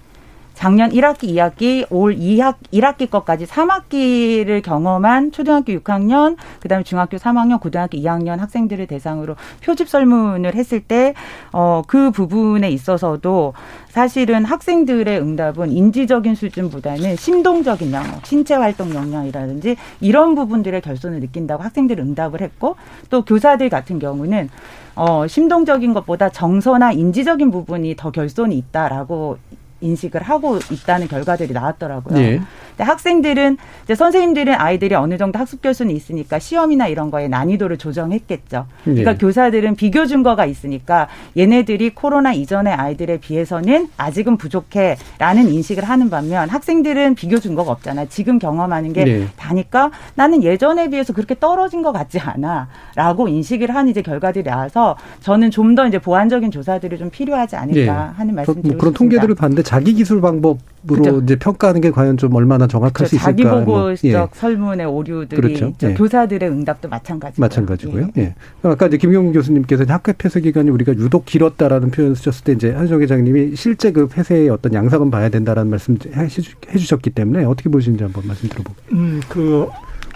[0.56, 7.98] 작년 1학기, 2학기, 올 2학, 1학기 것까지 3학기를 경험한 초등학교 6학년, 그다음에 중학교 3학년, 고등학교
[7.98, 11.14] 2학년 학생들을 대상으로 표집 설문을 했을 때,
[11.52, 13.54] 어, 그 부분에 있어서도
[13.90, 22.02] 사실은 학생들의 응답은 인지적인 수준보다는 심동적인 영역, 신체 활동 영역이라든지 이런 부분들의 결손을 느낀다고 학생들이
[22.02, 22.78] 응답을 했고,
[23.10, 24.50] 또 교사들 같은 경우는
[24.96, 29.38] 어, 심동적인 것보다 정서나 인지적인 부분이 더 결손이 있다라고
[29.86, 32.20] 인식을 하고 있다는 결과들이 나왔더라고요.
[32.20, 32.42] 예.
[32.76, 38.66] 근데 학생들은 이제 선생님들은 아이들이 어느 정도 학습 결손이 있으니까 시험이나 이런 거에 난이도를 조정했겠죠.
[38.84, 39.16] 그러니까 예.
[39.18, 41.08] 교사들은 비교 증거가 있으니까
[41.38, 48.06] 얘네들이 코로나 이전의 아이들에 비해서는 아직은 부족해라는 인식을 하는 반면 학생들은 비교 증거가 없잖아.
[48.06, 49.28] 지금 경험하는 게 네.
[49.38, 55.52] 다니까 나는 예전에 비해서 그렇게 떨어진 것 같지 않아라고 인식을 한 이제 결과들이 나와서 저는
[55.52, 57.88] 좀 더 이제 보완적인 조사들이 좀 필요하지 않을까 예.
[57.90, 58.98] 하는 저- 말씀 뭐 드리고 그런 싶습니다.
[58.98, 60.58] 통계들을 봤는데 자기 기술 방법으로
[60.88, 61.20] 그죠.
[61.22, 63.10] 이제 평가하는 게 과연 좀 얼마나 정확할 그렇죠.
[63.10, 63.32] 수 있을까?
[63.32, 64.28] 자기 뭐, 보고적 예.
[64.40, 65.68] 설문의 오류들이 그렇죠.
[65.68, 65.90] 있죠.
[65.90, 65.94] 예.
[65.94, 67.42] 교사들의 응답도 마찬가지고.
[67.42, 68.10] 마찬가지고요.
[68.18, 68.36] 예.
[68.64, 73.02] 아까 이제 김용 교수님께서 학교 폐쇄 기간이 우리가 유독 길었다라는 표현을 쓰셨을 때 이제 한정
[73.02, 78.28] 회장님이 실제 그 폐쇄의 어떤 양상은 봐야 된다라는 말씀 해주- 해주셨기 때문에 어떻게 보시는지 한번
[78.28, 78.86] 말씀 들어볼게요.
[78.98, 79.68] 음, 그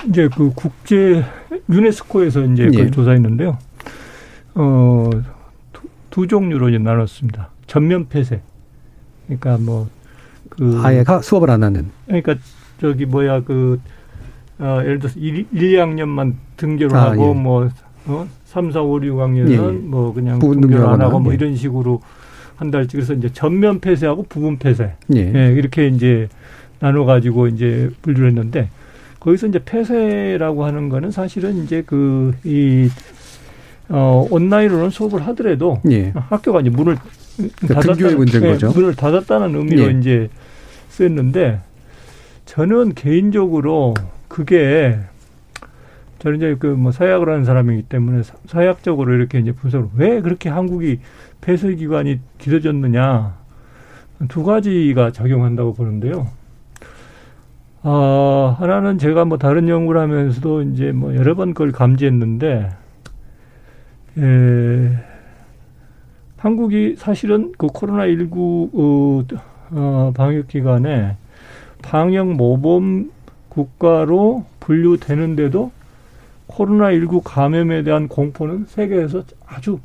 [0.07, 1.23] 이제 그 국제
[1.69, 2.85] 유네스코에서 이제 예.
[2.85, 3.57] 그 조사했는데요.
[4.55, 5.09] 어,
[5.73, 7.49] 두, 두 종류로 이제 나눴습니다.
[7.67, 8.41] 전면 폐쇄.
[9.27, 9.87] 그러니까 뭐
[10.49, 11.89] 그 아예 가- 수업을 안 하는.
[12.05, 12.35] 그러니까
[12.81, 13.79] 저기 뭐야 그
[14.59, 17.33] 어, 예를 들어서 1, 1 2학년만 등교를 아, 하고 예.
[17.39, 17.69] 뭐
[18.07, 18.27] 어?
[18.45, 19.71] 3, 4, 5, 6학년은 예, 예.
[19.71, 21.35] 뭐 그냥 등교를 안 하고 뭐 예.
[21.35, 22.01] 이런 식으로
[22.55, 24.95] 한 달치 그래서 이제 전면 폐쇄하고 부분 폐쇄.
[25.15, 25.31] 예.
[25.33, 26.27] 예, 이렇게 이제
[26.79, 28.69] 나눠 가지고 이제 분류를 했는데
[29.19, 32.89] 거기서 이제 폐쇄라고 하는 거는 사실은 이제 그 이
[33.91, 36.11] 어, 온라인으로는 수업을 하더라도 예.
[36.15, 36.97] 학교가 이제 문을
[37.61, 38.71] 그러니까 등교의 문제인 예, 거죠.
[38.71, 39.91] 문을 닫았다는 의미로 예.
[39.97, 40.29] 이제
[40.89, 41.61] 쓰였는데
[42.45, 43.93] 저는 개인적으로
[44.27, 44.99] 그게
[46.19, 50.49] 저는 이제 그 뭐 사회학을 하는 사람이기 때문에 사- 사회학적으로 이렇게 이제 분석을 왜 그렇게
[50.49, 50.99] 한국이
[51.41, 53.37] 폐쇄 기간이 길어졌느냐
[54.27, 56.27] 두 가지가 작용한다고 보는데요.
[57.81, 62.69] 아, 하나는 제가 뭐 다른 연구를 하면서도 이제 뭐 여러 번 그걸 감지했는데,
[64.17, 64.89] 에,
[66.39, 69.25] 한국이 사실은 그 코로나19 어,
[69.71, 71.17] 어, 방역 기간에
[71.81, 73.11] 방역 모범
[73.49, 75.71] 국가로 분류되는데도
[76.47, 79.79] 코로나19 감염에 대한 공포는 세계에서 아주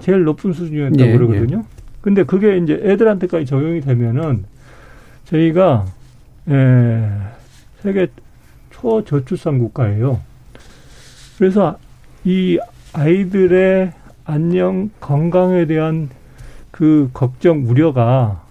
[0.00, 1.64] 제일 높은 수준이었다고 예, 그러거든요.
[2.00, 4.44] 근데 그게 이제 애들한테까지 적용이 되면은
[5.24, 5.86] 저희가
[6.48, 7.08] 에,
[7.80, 8.06] 세계
[8.70, 10.20] 초저출산 국가예요.
[11.36, 11.78] 그래서
[12.24, 12.58] 이
[12.92, 13.92] 아이들의
[14.32, 16.10] 안녕 건강에 대한
[16.70, 18.42] 그 걱정 우려가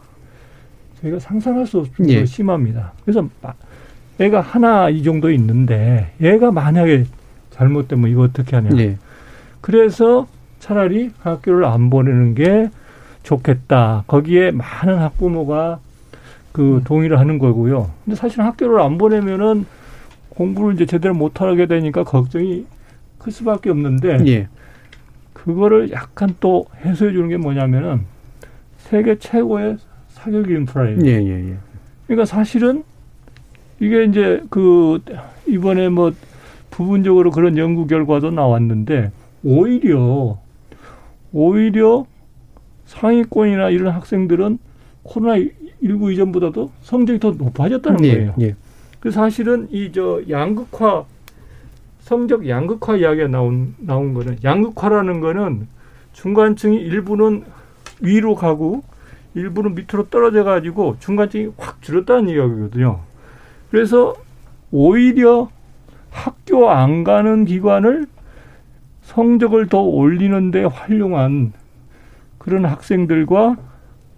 [1.02, 2.26] 저희가 상상할 수 없을 정도로 예.
[2.26, 2.94] 심합니다.
[3.06, 3.54] 그래서 마-
[4.20, 7.06] 애가 하나 이 정도 있는데 얘가 만약에
[7.52, 8.72] 잘못되면 이거 어떻게 하냐.
[8.80, 8.98] 예.
[9.62, 10.28] 그래서
[10.60, 12.72] 차라리 학교를 안 보내는 게
[13.22, 14.04] 좋겠다.
[14.08, 15.78] 거기에 많은 학부모가
[16.54, 17.92] 그 동의를 하는 거고요.
[18.04, 19.68] 근데 사실 학교를 안 보내면은
[20.30, 22.66] 공부를 이제 제대로 못 하게 되니까 걱정이
[23.20, 24.48] 클 수밖에 없는데 예.
[25.44, 28.02] 그거를 약간 또 해소해 주는 게 뭐냐면은
[28.78, 29.78] 세계 최고의
[30.10, 31.00] 사교육 인프라예요.
[31.06, 31.58] 예, 예, 예.
[32.08, 32.84] 그러니까 사실은
[33.80, 35.00] 이게 이제 그
[35.46, 36.12] 이번에 뭐
[36.72, 39.12] 부분적으로 그런 연구 결과도 나왔는데
[39.44, 40.40] 오히려
[41.32, 42.06] 오히려
[42.86, 44.58] 상위권이나 이런 학생들은
[45.04, 45.38] 코로나
[45.84, 48.36] 19 이전보다도 성적이 더 높아졌다는 예, 거예요.
[48.42, 48.56] 예.
[49.00, 51.06] 그 사실은 이 저 양극화
[52.08, 55.68] 성적 양극화 이야기가 나온 나온 거는 양극화라는 거는
[56.14, 57.44] 중간층이 일부는
[58.00, 58.82] 위로 가고
[59.36, 63.02] 일부는 밑으로 떨어져 가지고 중간층이 확 줄었다는 이야기거든요.
[63.70, 64.16] 그래서
[64.72, 65.50] 오히려
[66.10, 68.08] 학교 안 가는 기관을
[69.02, 71.52] 성적을 더 올리는데 활용한
[72.38, 73.58] 그런 학생들과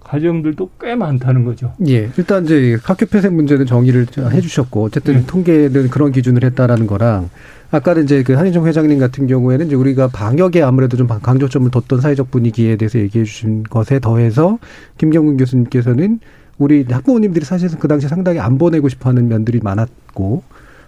[0.10, 1.74] 가정들도 꽤 많다는 거죠.
[1.88, 2.10] 예.
[2.18, 5.24] 일단 이제 학교 폐쇄 문제는 정의를 해 주셨고 어쨌든 네.
[5.28, 7.30] 통계는 그런 기준을 했다라는 거랑
[7.70, 12.32] 아까는 이제 그 한인종 회장님 같은 경우에는 이제 우리가 방역에 아무래도 좀 강조점을 뒀던 사회적
[12.32, 14.58] 분위기에 대해서 얘기해 주신 것에 더해서
[14.98, 16.20] 김경근 교수님께서는
[16.58, 20.42] 우리 학부모님들이 사실은 그 당시 상당히 안 보내고 싶어 하는 면들이 많았고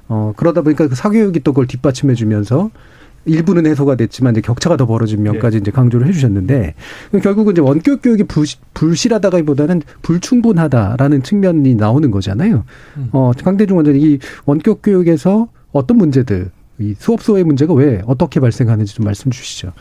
[0.07, 2.71] 어 그러다 보니까 그 사교육이 또 그걸 뒷받침해 주면서
[3.25, 6.75] 일부는 해소가 됐지만 이제 격차가 더 벌어진 면까지 이제 강조를 해주셨는데
[7.21, 12.63] 결국은 이제 원격 교육이 불, 불실하다기보다는 불충분하다라는 측면이 나오는 거잖아요.
[13.11, 18.95] 어 강대중 원장님 이 원격 교육에서 어떤 문제들 이 수업 소의 문제가 왜 어떻게 발생하는지
[18.95, 19.71] 좀 말씀 주시죠.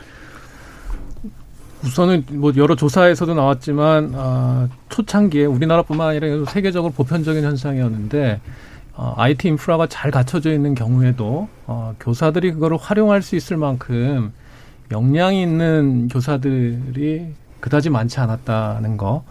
[1.83, 8.39] 우선은 뭐 여러 조사에서도 나왔지만 아, 초창기에 우리나라뿐만 아니라 세계적으로 보편적인 현상이었는데
[8.93, 14.33] 어, IT 인프라가 잘 갖춰져 있는 경우에도 어, 교사들이 그거를 활용할 수 있을 만큼
[14.91, 19.23] 역량이 있는 교사들이 그다지 많지 않았다는 거.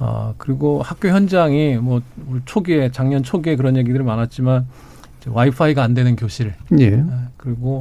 [0.00, 2.02] 어, 그리고 학교 현장이 뭐올
[2.44, 4.66] 초기에 작년 초기에 그런 얘기들이 많았지만
[5.26, 6.54] 와이파이가 안 되는 교실.
[6.78, 7.00] 예.
[7.00, 7.80] 아, 그리고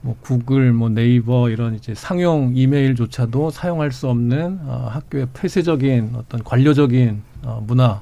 [0.00, 6.42] 뭐 구글, 뭐 네이버 이런 이제 상용 이메일조차도 사용할 수 없는 어, 학교의 폐쇄적인 어떤
[6.42, 8.00] 관료적인 어, 문화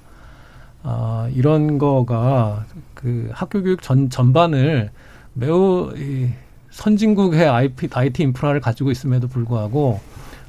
[0.82, 2.64] 아, 이런 거가
[2.94, 4.90] 그 학교 교육 전 전반을
[5.34, 6.30] 매우 이
[6.70, 10.00] 선진국의 IP, IT 인프라를 가지고 있음에도 불구하고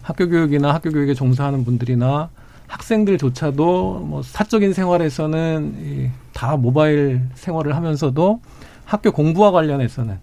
[0.01, 2.29] 학교 교육이나 학교 교육에 종사하는 분들이나
[2.67, 8.39] 학생들조차도 뭐 사적인 생활에서는 이, 다 모바일 생활을 하면서도
[8.85, 10.17] 학교 공부와 관련해서는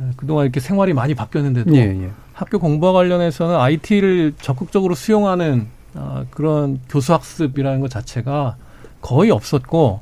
[0.00, 2.10] 어, 그동안 이렇게 생활이 많이 바뀌었는데도 예, 예.
[2.32, 8.56] 학교 공부와 관련해서는 IT를 적극적으로 수용하는 어, 그런 교수 학습이라는 것 자체가
[9.00, 10.00] 거의 없었고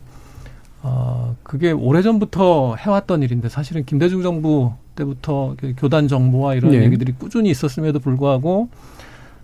[0.82, 6.84] 어, 그게 오래전부터 해왔던 일인데 사실은 김대중 정부 때부터 그 교단 정보와 이런 네.
[6.84, 8.68] 얘기들이 꾸준히 있었음에도 불구하고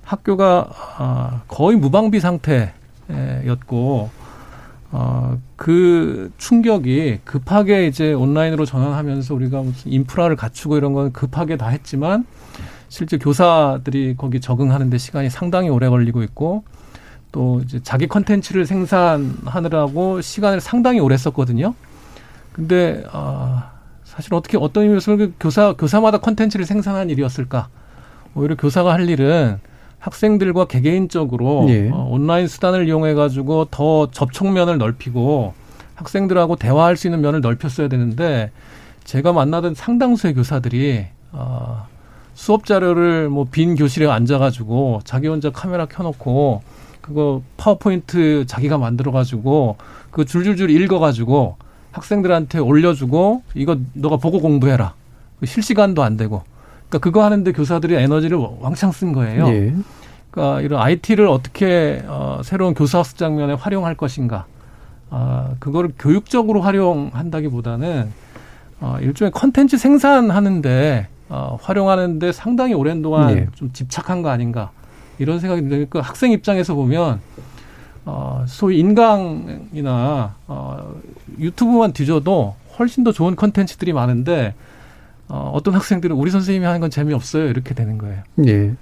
[0.02, 4.10] 학교가 아, 거의 무방비 상태였고
[4.96, 11.68] 어, 그 충격이 급하게 이제 온라인으로 전환하면서 우리가 무슨 인프라를 갖추고 이런 건 급하게 다
[11.68, 12.24] 했지만
[12.88, 16.62] 실제 교사들이 거기 적응하는데 시간이 상당히 오래 걸리고 있고
[17.35, 21.75] 또 이제 자기 컨텐츠를 생산하느라고 시간을 상당히 오래 썼거든요.
[22.53, 23.73] 근데 아
[24.05, 27.68] 사실 어떻게 어떤 의미에서 그 교사 교사마다 컨텐츠를 생산한 일이었을까?
[28.37, 29.59] 오히려 교사가 할 일은
[29.99, 31.90] 학생들과 개개인적으로 예.
[31.90, 35.55] 어, 온라인 수단을 이용해 가지고 더 접촉면을 넓히고
[35.97, 38.53] 학생들하고 대화할 수 있는 면을 넓혔어야 되는데
[39.03, 41.88] 제가 만나던 상당수의 교사들이 어,
[42.35, 46.62] 수업 자료를 뭐 빈 교실에 앉아가지고 자기 혼자 카메라 켜놓고
[47.04, 49.76] 그거 파워포인트 자기가 만들어가지고
[50.10, 51.56] 그 줄줄줄 읽어가지고
[51.92, 54.94] 학생들한테 올려주고 이거 너가 보고 공부해라.
[55.38, 56.44] 그 실시간도 안 되고.
[56.88, 59.46] 그러니까 그거 하는데 교사들이 에너지를 왕창 쓴 거예요.
[59.48, 59.74] 예.
[60.30, 64.46] 그러니까 이런 IT를 어떻게 어, 새로운 교사 학습 장면에 활용할 것인가.
[65.10, 68.10] 아, 그거를 교육적으로 활용한다기보다는
[68.80, 73.46] 어, 일종의 컨텐츠 생산하는데 어, 활용하는데 상당히 오랜 동안 예.
[73.56, 74.70] 좀 집착한 거 아닌가
[75.18, 77.20] 이런 생각이 드니까 학생 입장에서 보면
[78.05, 80.94] 어, 소위 인강이나 어,
[81.38, 84.55] 유튜브만 뒤져도 훨씬 더 좋은 컨텐츠들이 많은데
[85.29, 88.22] 어, 어떤 학생들은 우리 선생님이 하는 건 재미없어요 이렇게 되는 거예요.
[88.46, 88.74] 예.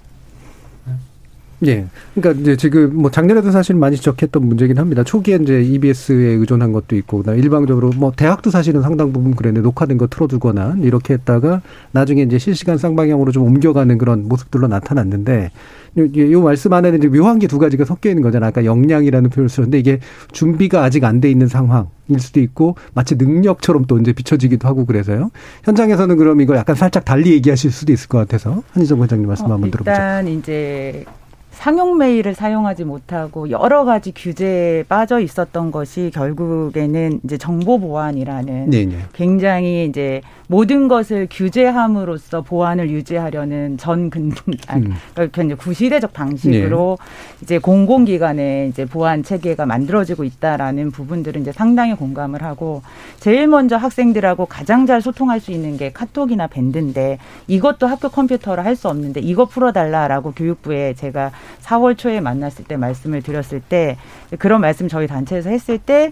[1.65, 1.85] 예.
[2.15, 5.03] 그러니까 이제 지금 뭐 작년에도 사실 많이 지적했던 문제긴 합니다.
[5.03, 9.97] 초기에 이제 EBS에 의존한 것도 있고, 그다음 일방적으로 뭐 대학도 사실은 상당 부분 그랬는데 녹화된
[9.97, 15.51] 거 틀어주거나 이렇게 했다가 나중에 이제 실시간 쌍방향으로 좀 옮겨가는 그런 모습들로 나타났는데
[15.95, 18.47] 요, 말씀 안에는 이제 묘한 게 두 가지가 섞여 있는 거잖아요.
[18.49, 19.99] 아까 역량이라는 표현을 쓰는데 이게
[20.31, 21.85] 준비가 아직 안 돼 있는 상황일
[22.19, 25.29] 수도 있고 마치 능력처럼 또 이제 비춰지기도 하고 그래서요.
[25.63, 29.53] 현장에서는 그럼 이걸 약간 살짝 달리 얘기하실 수도 있을 것 같아서 한희정 원장님 말씀 어,
[29.53, 29.91] 한번 들어보죠.
[29.91, 31.05] 일단 이제
[31.53, 38.97] 상용 메일을 사용하지 못하고 여러 가지 규제에 빠져 있었던 것이 결국에는 이제 정보 보안이라는 네네.
[39.13, 44.31] 굉장히 이제 모든 것을 규제함으로써 보안을 유지하려는 전 근,
[44.67, 44.93] 아니, 음.
[45.13, 47.37] 그러니까 이제 구시대적 방식으로 네.
[47.41, 52.81] 이제 공공기관의 이제 보안 체계가 만들어지고 있다라는 부분들은 이제 상당히 공감을 하고
[53.19, 58.73] 제일 먼저 학생들하고 가장 잘 소통할 수 있는 게 카톡이나 밴드인데 이것도 학교 컴퓨터로 할
[58.73, 63.97] 수 없는데 이거 풀어달라라고 교육부에 제가 4월 초에 만났을 때 말씀을 드렸을 때
[64.39, 66.11] 그런 말씀 저희 단체에서 했을 때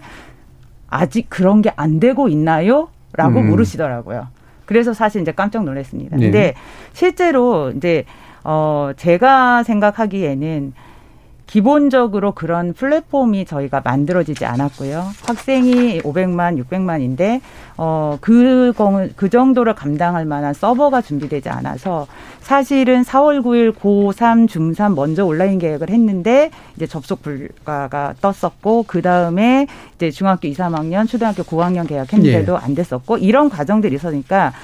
[0.88, 2.88] 아직 그런 게 안 되고 있나요?
[3.14, 3.48] 라고 음.
[3.48, 4.28] 물으시더라고요.
[4.66, 6.16] 그래서 사실 이제 깜짝 놀랐습니다.
[6.16, 6.22] 네.
[6.24, 6.54] 근데
[6.92, 8.04] 실제로 이제
[8.44, 10.72] 어 제가 생각하기에는
[11.52, 15.04] 기본적으로 그런 플랫폼이 저희가 만들어지지 않았고요.
[15.26, 17.42] 학생이 500만, 600만인데
[17.76, 18.72] 어, 그,
[19.16, 22.06] 그 정도를 감당할 만한 서버가 준비되지 않아서
[22.40, 29.66] 사실은 4월 9일 고3, 중3 먼저 온라인 계획을 했는데 이제 접속 불가가 떴었고 그 다음에
[29.96, 32.64] 이제 중학교 2, 3학년, 초등학교 고학년 계약했는데도 예.
[32.64, 34.54] 안 됐었고 이런 과정들이 있으니까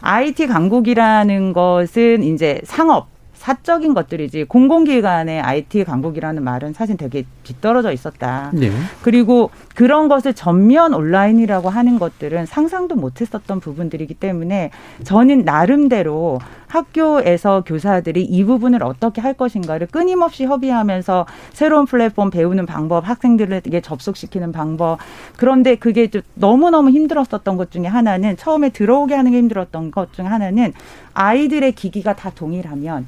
[0.00, 8.50] IT 강국이라는 것은 이제 상업 사적인 것들이지 공공기관의 IT 강국이라는 말은 사실 되게 뒤떨어져 있었다.
[8.52, 8.70] 네.
[9.00, 14.70] 그리고 그런 것을 전면 온라인이라고 하는 것들은 상상도 못했었던 부분들이기 때문에
[15.04, 21.24] 저는 나름대로 학교에서 교사들이 이 부분을 어떻게 할 것인가를 끊임없이 협의하면서
[21.54, 24.98] 새로운 플랫폼 배우는 방법, 학생들에게 접속시키는 방법.
[25.38, 30.74] 그런데 그게 너무너무 힘들었었던 것 중에 하나는 처음에 들어오게 하는 게 힘들었던 것 중에 하나는
[31.14, 33.06] 아이들의 기기가 다 동일하면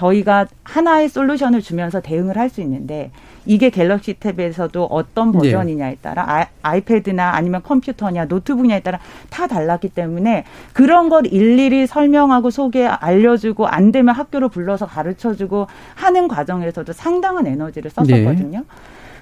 [0.00, 3.12] 저희가 하나의 솔루션을 주면서 대응을 할 수 있는데
[3.46, 5.38] 이게 갤럭시 탭에서도 어떤 네.
[5.38, 8.98] 버전이냐에 따라 아, 이패드나 아니면 컴퓨터냐 노트북냐에 따라
[9.30, 16.26] 다 달랐기 때문에 그런 걸 일일이 설명하고 소개 알려주고 안 되면 학교로 불러서 가르쳐주고 하는
[16.26, 18.58] 과정에서도 상당한 에너지를 썼었거든요.
[18.58, 18.64] 네.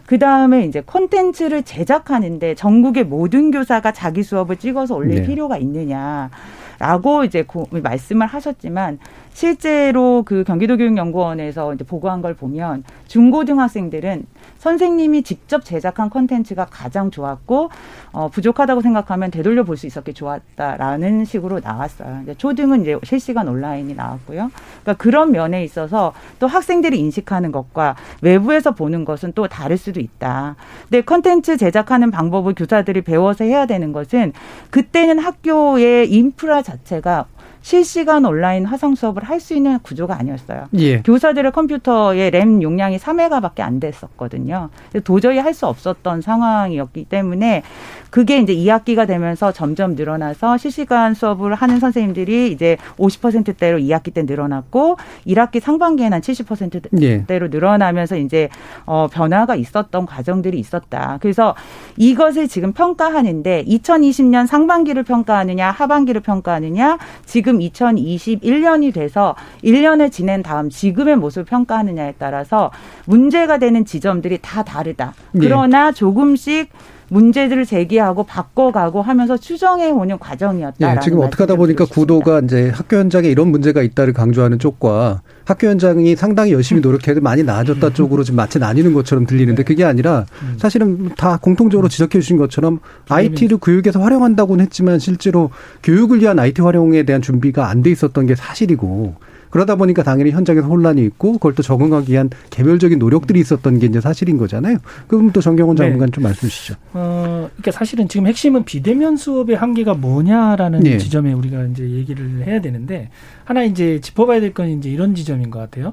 [0.07, 5.27] 그 다음에 이제 콘텐츠를 제작하는데 전국의 모든 교사가 자기 수업을 찍어서 올릴 네.
[5.27, 6.31] 필요가 있느냐.
[6.79, 8.99] 라고 이제 고, 말씀을 하셨지만
[9.33, 14.27] 실제로 그 경기도교육연구원에서 이제 보고한 걸 보면 중고등학생들은
[14.59, 17.71] 선생님이 직접 제작한 컨텐츠가 가장 좋았고
[18.13, 22.21] 어, 부족하다고 생각하면 되돌려 볼 수 있었기 좋았다라는 식으로 나왔어요.
[22.25, 24.51] 이제 초등은 이제 실시간 온라인이 나왔고요.
[24.83, 30.57] 그러니까 그런 면에 있어서 또 학생들이 인식하는 것과 외부에서 보는 것은 또 다를 수도 있다.
[30.83, 34.33] 근데 컨텐츠 제작하는 방법을 교사들이 배워서 해야 되는 것은
[34.71, 37.27] 그때는 학교의 인프라 자체가
[37.61, 40.67] 실시간 온라인 화상 수업을 할 수 있는 구조가 아니었어요.
[40.79, 41.01] 예.
[41.03, 44.71] 교사들의 컴퓨터의 램 용량이 3메가밖에 안 됐었거든요.
[45.05, 47.63] 도저히 할 수 없었던 상황이었기 때문에
[48.11, 54.97] 그게 이제 2학기가 되면서 점점 늘어나서 실시간 수업을 하는 선생님들이 이제 50%대로 2학기 때 늘어났고
[55.27, 57.49] 1학기 상반기에는 한 70%대로 예.
[57.49, 58.49] 늘어나면서 이제
[58.87, 61.19] 어 변화가 있었던 과정들이 있었다.
[61.21, 61.55] 그래서
[61.97, 71.17] 이것을 지금 평가하는데 2020년 상반기를 평가하느냐 하반기를 평가하느냐 지금 2021년이 돼서 1년을 지낸 다음 지금의
[71.17, 72.71] 모습을 평가하느냐에 따라서
[73.07, 75.15] 문제가 되는 지점들이 다 다르다.
[75.35, 75.39] 예.
[75.39, 76.71] 그러나 조금씩
[77.09, 80.95] 문제들을 제기하고 바꿔가고 하면서 추정해 오는 과정이었다.
[80.95, 85.69] 네, 지금 어떻게 하다 보니까 구도가 이제 학교 현장에 이런 문제가 있다를 강조하는 쪽과 학교
[85.69, 90.55] 현장이 상당히 열심히 노력해도 많이 나아졌다 쪽으로 지금 마치 나뉘는 것처럼 들리는데 그게 아니라 음.
[90.59, 95.51] 사실은 다 공통적으로 지적해 주신 것처럼 IT를 교육에서 활용한다고는 했지만 실제로
[95.83, 99.15] 교육을 위한 IT 활용에 대한 준비가 안 돼 있었던 게 사실이고
[99.51, 104.01] 그러다 보니까 당연히 현장에서 혼란이 있고 그걸 또 적응하기 위한 개별적인 노력들이 있었던 게 이제
[104.01, 104.79] 사실인 거잖아요.
[105.07, 105.89] 그럼 또 정경원 네.
[105.91, 106.75] 장관 좀 말씀 주시죠.
[106.93, 110.99] 어, 그러니까 사실은 지금 핵심은 비대면 수업의 한계가 뭐냐라는 네.
[110.99, 113.11] 지점에 우리가 이제 얘기를 해야 되는데
[113.45, 115.93] 하나 이제 짚어봐야 될 건 이제 이런 지점인 것 같아요.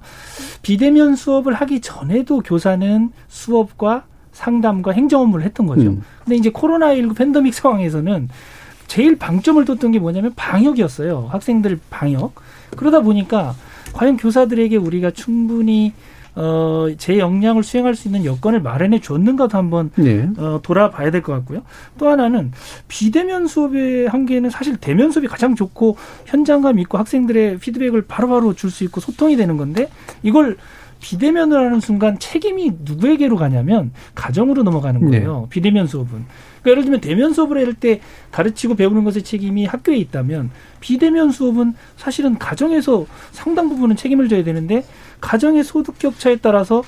[0.62, 5.90] 비대면 수업을 하기 전에도 교사는 수업과 상담과 행정 업무를 했던 거죠.
[5.90, 6.02] 음.
[6.24, 8.30] 근데 이제 코로나19 팬데믹 상황에서는
[8.88, 11.28] 제일 방점을 뒀던 게 뭐냐면 방역이었어요.
[11.32, 12.34] 학생들 방역.
[12.76, 13.56] 그러다 보니까
[13.94, 15.94] 과연 교사들에게 우리가 충분히
[16.38, 20.28] 어, 제 역량을 수행할 수 있는 여건을 마련해 줬는가도 한번 네.
[20.38, 21.62] 어, 돌아봐야 될 것 같고요.
[21.98, 22.52] 또 하나는
[22.90, 25.96] 비대면 수업의 한계는 사실 대면 수업이 가장 좋고
[26.26, 29.88] 현장감 있고 학생들의 피드백을 바로바로 줄 수 있고 소통이 되는 건데
[30.24, 30.58] 이걸
[31.00, 35.42] 비대면을 하는 순간 책임이 누구에게로 가냐면 가정으로 넘어가는 거예요.
[35.44, 35.50] 네.
[35.50, 36.26] 비대면 수업은.
[36.66, 38.00] 그러니까 예를 들면 대면 수업을 할 때
[38.32, 40.50] 가르치고 배우는 것의 책임이 학교에 있다면
[40.80, 44.86] 비대면 수업은 사실은 가정에서 상당 부분은 책임을 져야 되는데
[45.20, 46.84] 가정의 소득 격차에 따라서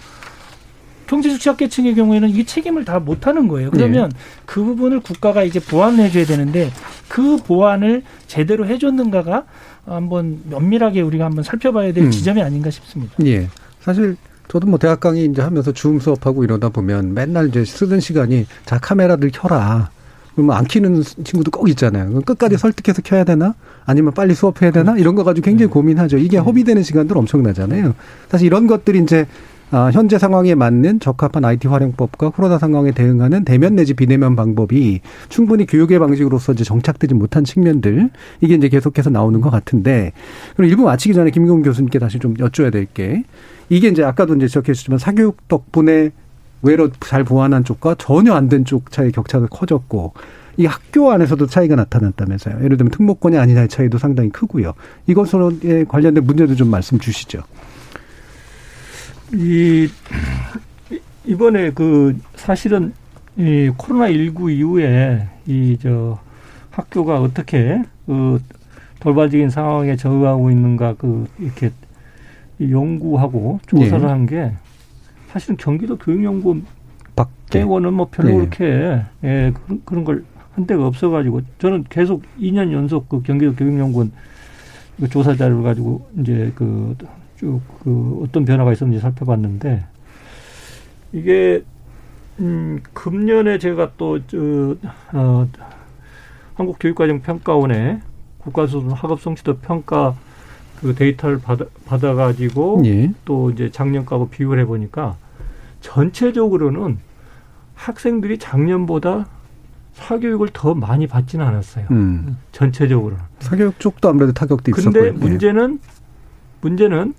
[1.08, 3.72] 경제적 취약계층의 경우에는 이 책임을 다 못하는 거예요.
[3.72, 4.18] 그러면 네.
[4.46, 6.70] 그 부분을 국가가 이제 보완을 해줘야 되는데
[7.08, 9.46] 그 보완을 제대로 해줬는가가
[9.86, 12.12] 한번 면밀하게 우리가 한번 살펴봐야 될 음.
[12.12, 13.14] 지점이 아닌가 싶습니다.
[13.26, 13.48] 예.
[13.82, 14.18] 사실
[14.48, 18.80] 저도 뭐 대학 강의 이제 하면서 줌 수업하고 이러다 보면 맨날 이제 쓰는 시간이 자
[18.80, 19.90] 카메라들 켜라.
[20.36, 22.22] 그러면 안 키는 친구도 꼭 있잖아요.
[22.22, 22.58] 끝까지 음.
[22.58, 23.56] 설득해서 켜야 되나?
[23.86, 24.96] 아니면 빨리 수업해야 되나?
[24.98, 25.74] 이런 거 가지고 굉장히 네.
[25.74, 26.18] 고민하죠.
[26.18, 26.44] 이게 네.
[26.44, 27.96] 허비되는 시간들 엄청나잖아요.
[28.30, 29.26] 사실 이런 것들이 이제
[29.70, 35.66] 아, 현재 상황에 맞는 적합한 IT 활용법과 코로나 상황에 대응하는 대면 내지 비대면 방법이 충분히
[35.66, 40.14] 교육의 방식으로서 이제 정착되지 못한 측면들 이게 이제 계속해서 나오는 것 같은데
[40.56, 43.24] 그럼 일부 마치기 전에 김경훈 교수님께 다시 좀 여쭤야 될 게
[43.70, 46.12] 이게 이제 아까도 이제 지적해 주셨지만 사교육 덕분에
[46.62, 50.14] 외로 잘 보완한 쪽과 전혀 안 된 쪽 차이 격차가 커졌고
[50.58, 52.64] 이 학교 안에서도 차이가 나타났다면서요.
[52.64, 54.74] 예를 들면 특목권이 아니냐의 차이도 상당히 크고요.
[55.06, 55.38] 이것에
[55.88, 57.44] 관련된 문제도 좀 말씀 주시죠.
[59.34, 59.88] 이
[61.26, 62.94] 이번에 그 사실은
[63.38, 66.20] 이 코로나 19 이후에 이 저
[66.72, 68.42] 학교가 어떻게 그
[69.00, 71.72] 돌발적인 상황에 적응하고 있는가 그 이렇게
[72.60, 74.08] 연구하고 조사를 네.
[74.08, 74.52] 한게
[75.28, 76.66] 사실은 경기도 교육연구원
[77.50, 78.36] 빼고는 뭐 별로 네.
[78.38, 84.12] 그렇게 예, 그런, 그런 걸한 데가 없어가지고 저는 계속 2년 연속 그 경기도 교육연구원
[85.00, 86.96] 그 조사 자료를 가지고 이제 그
[87.38, 89.86] 쭉그 어떤 변화가 있었는지 살펴봤는데
[91.14, 91.64] 이게
[92.40, 94.76] 음 금년에 제가 또저
[95.14, 95.48] 어,
[96.56, 98.02] 한국교육과정평가원에
[98.40, 100.16] 국가수준 학업성취도 평가
[100.80, 103.12] 그 데이터를 받아 받아가지고 예.
[103.26, 105.16] 또 이제 작년하고 비교를 해보니까
[105.82, 106.98] 전체적으로는
[107.76, 109.28] 학생들이 작년보다
[109.94, 111.88] 사교육을 더 많이 받지는 않았어요.
[111.92, 112.38] 음.
[112.52, 114.92] 전체적으로 사교육 쪽도 아무래도 타격도 있었고.
[114.92, 115.80] 근데 문제는
[116.62, 117.14] 문제는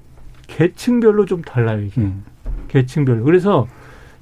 [0.46, 2.24] 계층별로 좀 달라요 이게 음.
[2.68, 3.24] 계층별로.
[3.24, 3.66] 그래서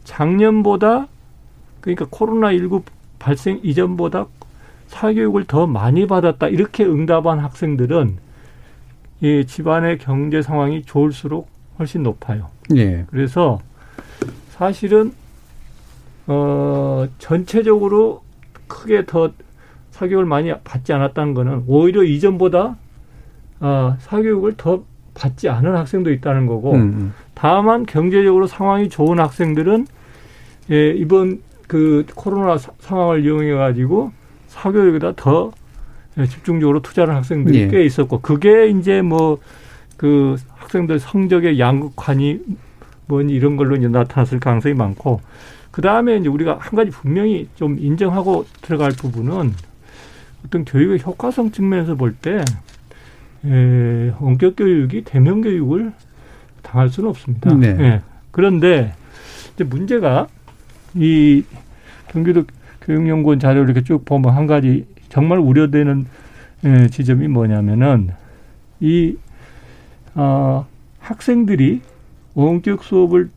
[0.05, 1.09] 작년보다
[1.80, 2.82] 그러니까 코로나 19
[3.18, 4.26] 발생 이전보다
[4.89, 8.26] 사교육을 더 많이 받았다 이렇게 응답한 학생들은
[9.21, 11.49] 이 집안의 경제 상황이 좋을수록
[11.79, 12.49] 훨씬 높아요.
[12.75, 13.05] 예.
[13.11, 13.59] 그래서
[14.51, 15.12] 사실은
[16.27, 18.23] 어 전체적으로
[18.67, 19.33] 크게 더
[19.93, 22.77] 사교육을 많이 받지 않았다는 거는 오히려 이전보다
[23.61, 24.83] 어 사교육을 더
[25.14, 26.81] 받지 않은 학생도 있다는 거고 음.
[26.81, 27.14] 음.
[27.35, 29.87] 다만 경제적으로 상황이 좋은 학생들은
[30.71, 34.12] 예, 이번 그 코로나 사, 상황을 이용해 가지고
[34.49, 35.53] 사교육에다 더
[36.25, 37.69] 집중적으로 투자하는 학생들이 예.
[37.69, 39.39] 꽤 있었고 그게 이제 뭐
[39.97, 42.41] 그 학생들 성적의 양극화니
[43.07, 45.21] 뭐니 이런 걸로 이제 나타났을 가능성이 많고
[45.71, 49.53] 그 다음에 이제 우리가 한 가지 분명히 좀 인정하고 들어갈 부분은
[50.45, 52.43] 어떤 교육의 효과성 측면에서 볼때
[53.45, 55.93] 에, 원격 교육이 대면 교육을
[56.62, 57.55] 당할 수는 없습니다.
[57.55, 57.77] 네.
[57.79, 58.03] 예.
[58.31, 58.95] 그런데
[59.55, 60.27] 이제 문제가
[60.95, 61.45] 이
[62.09, 62.45] 경기도
[62.83, 66.07] 교육연구원 자료를 이렇게 쭉 보면 한 가지 정말 우려되는
[66.65, 68.11] 에, 지점이 뭐냐면은
[68.81, 69.17] 이
[70.15, 70.67] 어,
[71.01, 71.81] 학생들이
[72.35, 73.31] 원격 수업을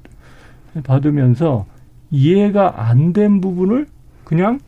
[0.84, 1.66] 받으면서
[2.12, 3.88] 이해가 안 된 부분을
[4.24, 4.60] 그냥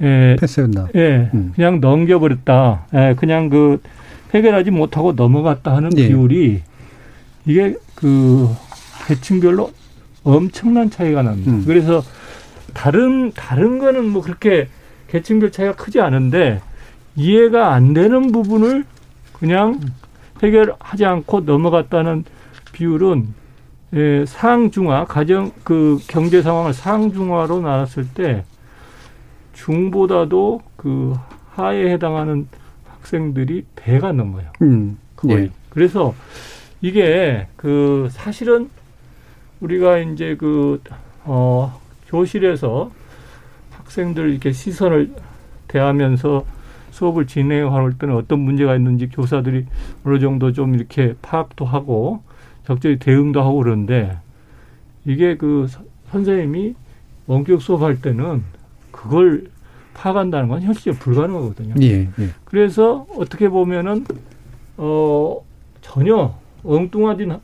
[0.00, 0.88] 예, 패스했나?
[0.94, 1.52] 예, 음.
[1.54, 2.86] 그냥 넘겨버렸다.
[2.94, 3.80] 예, 그냥 그
[4.34, 6.08] 해결하지 못하고 넘어갔다 하는 네.
[6.08, 6.62] 비율이
[7.46, 8.48] 이게 그
[9.06, 9.70] 계층별로
[10.24, 11.52] 엄청난 차이가 납니다.
[11.52, 11.64] 음.
[11.66, 12.02] 그래서
[12.72, 14.68] 다른 다른 거는 뭐 그렇게
[15.12, 16.62] 계층별 차이가 크지 않은데
[17.16, 18.84] 이해가 안 되는 부분을
[19.34, 19.78] 그냥
[20.42, 22.24] 해결하지 않고 넘어갔다는
[22.72, 23.34] 비율은
[23.94, 28.44] 예, 상중하 가정 그 경제 상황을 상중하로 나눴을 때
[29.52, 31.14] 중보다도 그
[31.50, 32.48] 하에 해당하는
[32.88, 34.46] 학생들이 배가 넘어요.
[34.62, 34.96] 음.
[35.28, 35.50] 예.
[35.68, 36.14] 그래서
[36.80, 38.70] 이게 그 사실은
[39.60, 40.80] 우리가 이제 그,
[41.24, 42.90] 어, 교실에서
[43.92, 45.10] 학생들 이렇게 시선을
[45.68, 46.44] 대하면서
[46.90, 49.66] 수업을 진행할 때는 어떤 문제가 있는지 교사들이
[50.04, 52.22] 어느 정도 좀 이렇게 파악도 하고
[52.66, 54.16] 적절히 대응도 하고 그러는데
[55.04, 55.66] 이게 그
[56.10, 56.74] 선생님이
[57.26, 58.42] 원격 수업할 때는
[58.90, 59.46] 그걸
[59.94, 61.74] 파악한다는 건 현실적으로 불가능하거든요.
[61.82, 62.28] 예, 예.
[62.44, 64.04] 그래서 어떻게 보면은
[64.78, 65.38] 어
[65.80, 66.34] 전혀
[66.64, 67.34] 엉뚱하진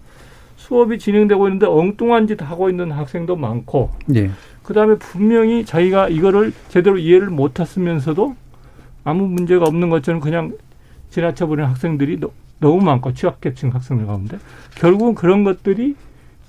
[0.57, 4.31] 수업이 진행되고 있는데 엉뚱한 짓 하고 있는 학생도 많고 예.
[4.69, 8.37] 그 다음에 분명히 자기가 이거를 제대로 이해를 못했으면서도
[9.03, 10.53] 아무 문제가 없는 것처럼 그냥
[11.09, 12.29] 지나쳐버리는 학생들이 너,
[12.61, 14.37] 너무 많고 취약계층 학생들 가운데
[14.75, 15.97] 결국은 그런 것들이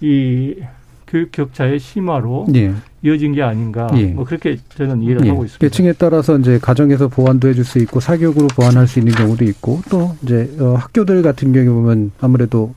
[0.02, 0.56] 이
[1.08, 2.74] 교육 격차의 심화로 예.
[3.04, 4.08] 이어진 게 아닌가 예.
[4.08, 5.30] 뭐 그렇게 저는 이해를 예.
[5.30, 5.66] 하고 있습니다.
[5.66, 10.18] 계층에 따라서 이제 가정에서 보완도 해줄 수 있고 사교육으로 보완할 수 있는 경우도 있고 또
[10.24, 12.76] 이제 어, 학교들 같은 경우 보면 아무래도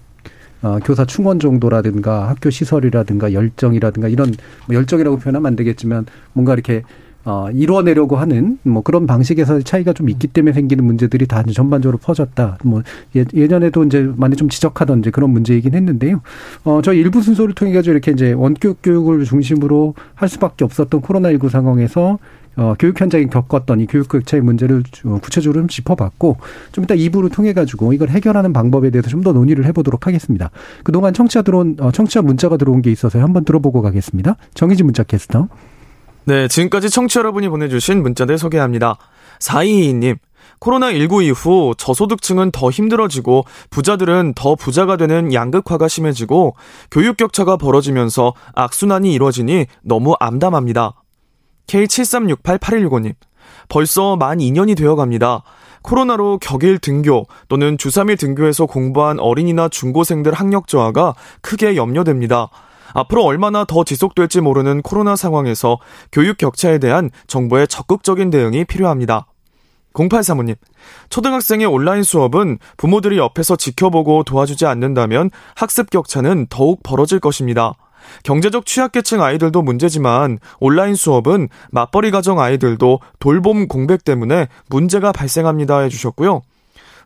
[0.63, 4.33] 어, 교사 충원 정도라든가 학교 시설이라든가 열정이라든가 이런
[4.67, 6.83] 뭐 열정이라고 표현하면 안 되겠지만 뭔가 이렇게
[7.25, 12.59] 어, 이뤄내려고 하는 뭐 그런 방식에서 차이가 좀 있기 때문에 생기는 문제들이 다 전반적으로 퍼졌다.
[12.65, 12.83] 뭐
[13.15, 16.21] 예, 예전에도 이제 많이 좀 지적하던 이제 그런 문제이긴 했는데요.
[16.65, 21.49] 어, 저희 일부 순서를 통해 가지고 이렇게 이제 원격 교육을 중심으로 할 수밖에 없었던 코로나19
[21.49, 22.19] 상황에서
[22.57, 26.37] 어, 교육 현장에 겪었던 이 교육 격차의 문제를 주- 구체적으로 좀 짚어봤고,
[26.73, 30.51] 좀 이따 2부를 통해 가지고 이걸 해결하는 방법에 대해서 좀 더 논의를 해보도록 하겠습니다.
[30.85, 34.37] 그동안 청취자 들어온, 어, 청취자 문자가 들어온 게 있어서 한번 들어보고 가겠습니다.
[34.55, 35.49] 정희진 문자 캐스터.
[36.25, 38.97] 네, 지금까지 청취 여러분이 보내주신 문자들 소개합니다.
[39.41, 40.17] 4222님,
[40.61, 46.55] 코로나19 이후 저소득층은 더 힘들어지고 부자들은 더 부자가 되는 양극화가 심해지고
[46.91, 50.95] 교육 격차가 벌어지면서 악순환이 이루어지니 너무 암담합니다.
[51.67, 53.15] K73688165님,
[53.69, 55.43] 벌써 만 2년이 되어 갑니다.
[55.83, 62.49] 코로나로 격일 등교 또는 주3일 등교에서 공부한 어린이나 중고생들 학력 저하가 크게 염려됩니다.
[62.95, 65.79] 앞으로 얼마나 더 지속될지 모르는 코로나 상황에서
[66.13, 69.27] 교육 격차에 대한 정부의 적극적인 대응이 필요합니다.
[69.95, 70.57] 0835님,
[71.11, 77.75] 초등학생의 온라인 수업은 부모들이 옆에서 지켜보고 도와주지 않는다면 학습 격차는 더욱 벌어질 것입니다.
[78.23, 86.43] 경제적 취약계층 아이들도 문제지만 온라인 수업은 맞벌이 가정 아이들도 돌봄 공백 때문에 문제가 발생합니다 해주셨고요.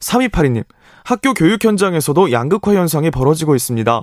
[0.01, 0.64] 3282님,
[1.05, 4.03] 학교 교육 현장에서도 양극화 현상이 벌어지고 있습니다.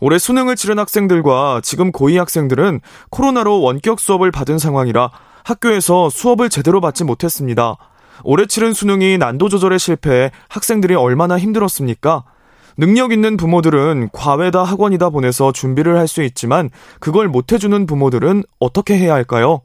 [0.00, 2.80] 올해 수능을 치른 학생들과 지금 고2 학생들은
[3.10, 5.10] 코로나로 원격 수업을 받은 상황이라
[5.44, 7.76] 학교에서 수업을 제대로 받지 못했습니다.
[8.22, 12.24] 올해 치른 수능이 난도 조절에 실패해 학생들이 얼마나 힘들었습니까?
[12.76, 16.70] 능력 있는 부모들은 과외다 학원이다 보내서 준비를 할 수 있지만
[17.00, 19.62] 그걸 못해주는 부모들은 어떻게 해야 할까요?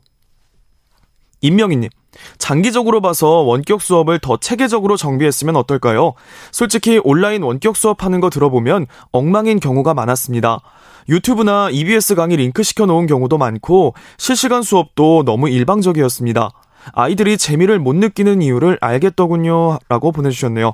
[1.42, 1.90] 임명희님,
[2.38, 6.14] 장기적으로 봐서 원격 수업을 더 체계적으로 정비했으면 어떨까요?
[6.52, 10.60] 솔직히 온라인 원격 수업하는 거 들어보면 엉망인 경우가 많았습니다.
[11.08, 16.50] 유튜브나 EBS 강의 링크 시켜놓은 경우도 많고 실시간 수업도 너무 일방적이었습니다.
[16.94, 19.80] 아이들이 재미를 못 느끼는 이유를 알겠더군요.
[19.90, 20.74] 라고 보내주셨네요.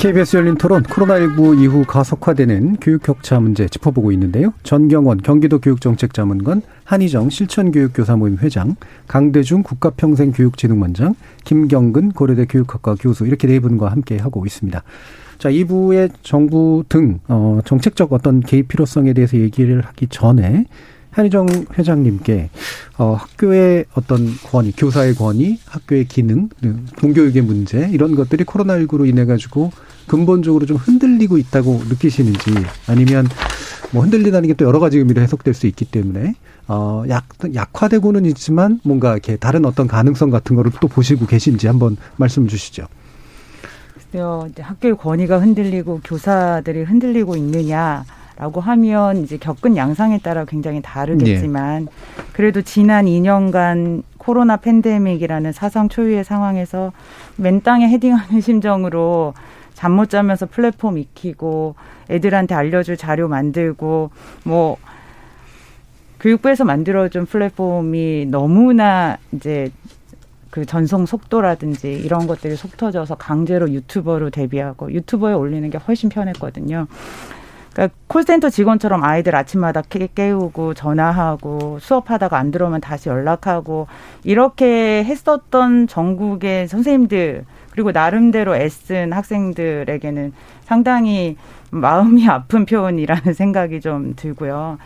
[0.00, 4.54] KBS 열린 토론 코로나19 이후 가속화되는 교육 격차 문제 짚어보고 있는데요.
[4.62, 8.76] 전경원 경기도 교육정책자문관 한희정 실천교육교사 모임 회장
[9.06, 14.82] 강대중 국가평생교육진흥원장 김경근 고려대 교육학과 교수 이렇게 네 분과 함께 하고 있습니다.
[15.36, 20.64] 자, 2부의 정부 등 어, 정책적 어떤 개입 필요성에 대해서 얘기를 하기 전에
[21.10, 22.50] 한희정 회장님께
[22.98, 26.48] 어, 학교의 어떤 권위, 교사의 권위, 학교의 기능,
[27.00, 29.72] 공교육의 문제 이런 것들이 코로나19로 인해 가지고
[30.06, 32.50] 근본적으로 좀 흔들리고 있다고 느끼시는지
[32.86, 33.26] 아니면
[33.92, 36.34] 뭐 흔들리다는 게 또 여러 가지 의미로 해석될 수 있기 때문에
[36.68, 41.96] 어, 약, 약화되고는 있지만 뭔가 이렇게 다른 어떤 가능성 같은 거를 또 보시고 계신지 한번
[42.16, 42.86] 말씀 주시죠.
[43.94, 48.04] 글쎄요, 이제 학교의 권위가 흔들리고 교사들이 흔들리고 있느냐.
[48.40, 51.90] 라고 하면 이제 겪은 양상에 따라 굉장히 다르겠지만 네.
[52.32, 56.90] 그래도 지난 2년간 코로나 팬데믹이라는 사상 초유의 상황에서
[57.36, 59.34] 맨 땅에 헤딩하는 심정으로
[59.74, 61.74] 잠 못 자면서 플랫폼 익히고
[62.08, 64.10] 애들한테 알려줄 자료 만들고
[64.44, 64.78] 뭐
[66.20, 69.70] 교육부에서 만들어준 플랫폼이 너무나 이제
[70.48, 76.86] 그 전송 속도라든지 이런 것들이 속 터져서 강제로 유튜버로 데뷔하고 유튜버에 올리는 게 훨씬 편했거든요.
[77.80, 83.86] 그러니까 콜센터 직원처럼 아이들 아침마다 깨, 깨우고 전화하고 수업하다가 안 들어오면 다시 연락하고
[84.22, 91.38] 이렇게 했었던 전국의 선생님들 그리고 나름대로 애쓴 학생들에게는 상당히
[91.70, 94.76] 마음이 아픈 표현이라는 생각이 좀 들고요.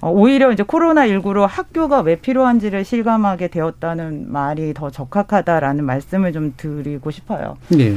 [0.00, 7.10] 어, 오히려 이제 코로나19로 학교가 왜 필요한지를 실감하게 되었다는 말이 더 적합하다라는 말씀을 좀 드리고
[7.10, 7.56] 싶어요.
[7.68, 7.96] 네.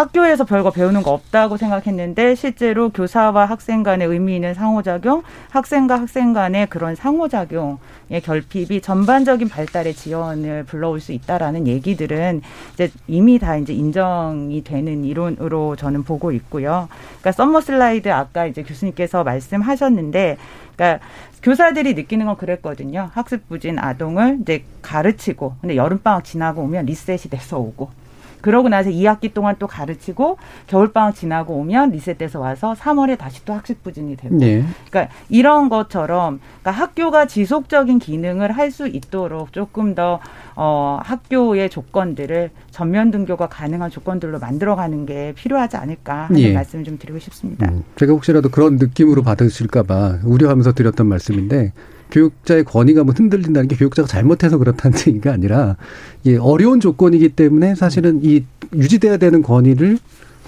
[0.00, 6.32] 학교에서 별거 배우는 거 없다고 생각했는데 실제로 교사와 학생 간의 의미 있는 상호작용, 학생과 학생
[6.32, 12.40] 간의 그런 상호작용의 결핍이 전반적인 발달의 지연을 불러올 수 있다라는 얘기들은
[12.72, 16.88] 이제 이미 다 이제 인정이 되는 이론으로 저는 보고 있고요.
[17.20, 20.38] 그러니까 summer slide 아까 이제 교수님께서 말씀하셨는데
[20.76, 21.04] 그러니까
[21.42, 23.10] 교사들이 느끼는 건 그랬거든요.
[23.12, 27.99] 학습 부진 아동을 이제 가르치고 근데 여름방학 지나고 오면 리셋이 돼서 오고
[28.40, 33.82] 그러고 나서 2학기 동안 또 가르치고 겨울방학 지나고 오면 리셋돼서 와서 3월에 다시 또 학습
[33.82, 34.36] 부진이 되고.
[34.36, 34.64] 네.
[34.90, 40.20] 그러니까 이런 것처럼 그러니까 학교가 지속적인 기능을 할 수 있도록 조금 더
[40.54, 46.52] 어, 학교의 조건들을 전면 등교가 가능한 조건들로 만들어가는 게 필요하지 않을까 하는 예.
[46.52, 47.68] 말씀을 좀 드리고 싶습니다.
[47.68, 51.72] 음, 제가 혹시라도 그런 느낌으로 받으실까봐 우려하면서 드렸던 말씀인데
[52.10, 55.76] 교육자의 권위가 뭐 흔들린다는 게 교육자가 잘못해서 그렇다는 얘기가 아니라
[56.24, 58.44] 이 어려운 조건이기 때문에 사실은 이
[58.74, 59.98] 유지돼야 되는 권위를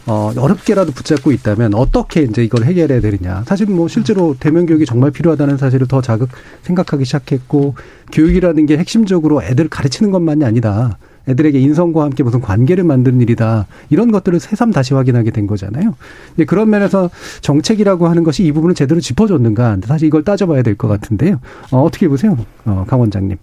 [0.05, 3.45] 어, 어렵게라도 붙잡고 있다면 어떻게 이제 이걸 해결해야 되느냐.
[3.47, 6.29] 사실 뭐 실제로 대면 교육이 정말 필요하다는 사실을 더 자극
[6.63, 7.77] 생각하기 시작했고
[8.11, 10.99] 교육이라는 게 핵심적으로 애들 가르치는 것만이 아니다.
[11.29, 13.67] 애들에게 인성과 함께 무슨 관계를 만드는 일이다.
[13.91, 15.95] 이런 것들을 새삼 다시 확인하게 된 거잖아요.
[16.29, 17.11] 근데 그런 면에서
[17.41, 19.79] 정책이라고 하는 것이 이 부분을 제대로 짚어줬는가.
[19.85, 21.39] 사실 이걸 따져봐야 될 것 같은데요.
[21.71, 22.37] 어, 어떻게 보세요?
[22.65, 23.37] 어, 강 원장님.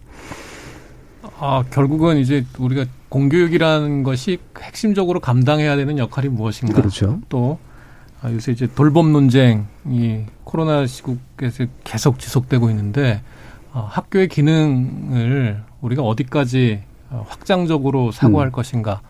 [1.40, 6.74] 아, 결국은 이제 우리가 공교육이라는 것이 핵심적으로 감당해야 되는 역할이 무엇인가.
[6.74, 7.20] 그렇죠.
[7.30, 7.58] 또
[8.22, 13.22] 아, 요새 이제 돌봄 논쟁이 코로나 시국에서 계속 지속되고 있는데
[13.72, 18.52] 어, 학교의 기능을 우리가 어디까지 어, 확장적으로 사고할 음.
[18.52, 19.02] 것인가.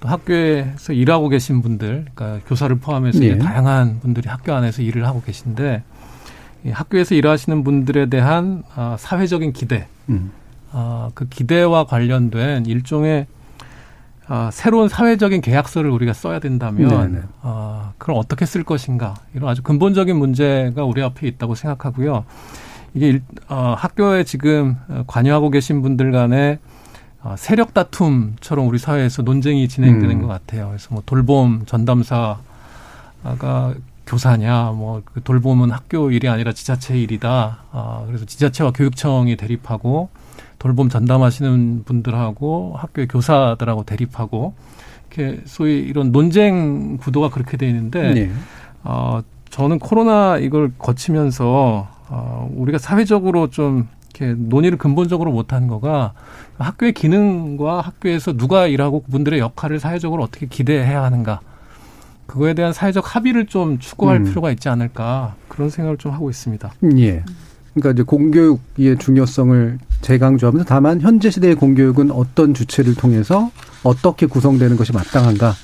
[0.00, 3.26] 또 학교에서 일하고 계신 분들, 그러니까 교사를 포함해서 네.
[3.26, 5.84] 이제 다양한 분들이 학교 안에서 일을 하고 계신데
[6.64, 10.32] 이 학교에서 일하시는 분들에 대한 아, 사회적인 기대, 음.
[10.72, 13.26] 아, 그 기대와 관련된 일종의
[14.26, 17.24] 아, 새로운 사회적인 계약서를 우리가 써야 된다면 네네.
[17.42, 22.24] 아, 그걸 어떻게 쓸 것인가 이런 아주 근본적인 문제가 우리 앞에 있다고 생각하고요.
[22.94, 26.58] 이게 일, 어, 학교에 지금 어, 관여하고 계신 분들 어,
[27.36, 30.22] 세력 다툼처럼 우리 사회에서 논쟁이 진행되는 음.
[30.22, 30.68] 것 같아요.
[30.68, 32.38] 그래서 뭐 돌봄 전담사가
[34.06, 37.58] 교사냐, 뭐 그 돌봄은 학교 일이 아니라 지자체 일이다.
[37.70, 40.08] 아, 그래서 지자체와 교육청이 대립하고
[40.58, 44.54] 돌봄 전담하시는 분들하고 학교의 교사들하고 대립하고
[45.10, 48.32] 이렇게 소위 이런 논쟁 구도가 그렇게 돼 있는데 네.
[48.84, 49.20] 어,
[49.50, 56.12] 저는 코로나 이걸 거치면서 어, 우리가 사회적으로 좀 이렇게 논의를 근본적으로 못한 거가
[56.58, 61.40] 학교의 기능과 학교에서 누가 일하고 그분들의 역할을 사회적으로 어떻게 기대해야 하는가
[62.26, 64.24] 그거에 대한 사회적 합의를 좀 추구할 음.
[64.24, 66.72] 필요가 있지 않을까 그런 생각을 좀 하고 있습니다.
[66.98, 67.24] 예.
[67.74, 73.50] 그러니까 이제 공교육의 중요성을 재강조하면서 다만 현재 시대의 공교육은 어떤 주체를 통해서
[73.82, 75.54] 어떻게 구성되는 것이 마땅한가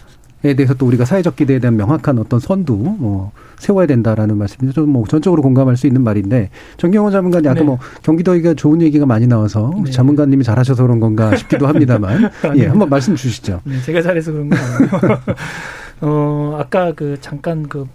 [0.45, 5.05] 에 대해서 또 우리가 사회적 기대에 대한 명확한 어떤 선도 뭐 세워야 된다라는 말씀이 좀뭐
[5.09, 7.67] 전적으로 공감할 수 있는 말인데 정경호 자문관이 아까 네.
[7.67, 9.91] 뭐 경기도 얘기가 좋은 얘기가 많이 나와서 네.
[9.91, 12.67] 자문관님이 잘하셔서 그런 건가 싶기도 합니다만 예.
[12.67, 13.63] 한번 말씀 주시죠.
[13.65, 15.19] 네, 제가 잘해서 그런 건 아니고요.
[16.01, 17.89] 어, 아까 그 잠깐 그,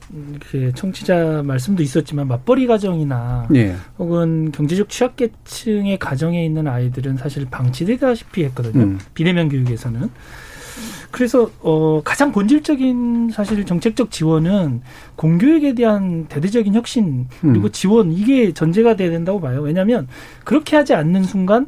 [0.52, 3.76] 그 청취자 말씀도 있었지만 맞벌이 가정이나 예.
[3.98, 8.84] 혹은 경제적 취약계층의 가정에 있는 아이들은 사실 방치되다시피 했거든요.
[8.84, 9.00] 음.
[9.14, 10.10] 비대면 교육에서는.
[11.12, 14.82] 그래서 어 가장 본질적인 사실 정책적 지원은
[15.16, 17.72] 공교육에 대한 대대적인 혁신 그리고 음.
[17.72, 19.62] 지원 이게 전제가 돼야 된다고 봐요.
[19.62, 20.08] 왜냐하면
[20.44, 21.68] 그렇게 하지 않는 순간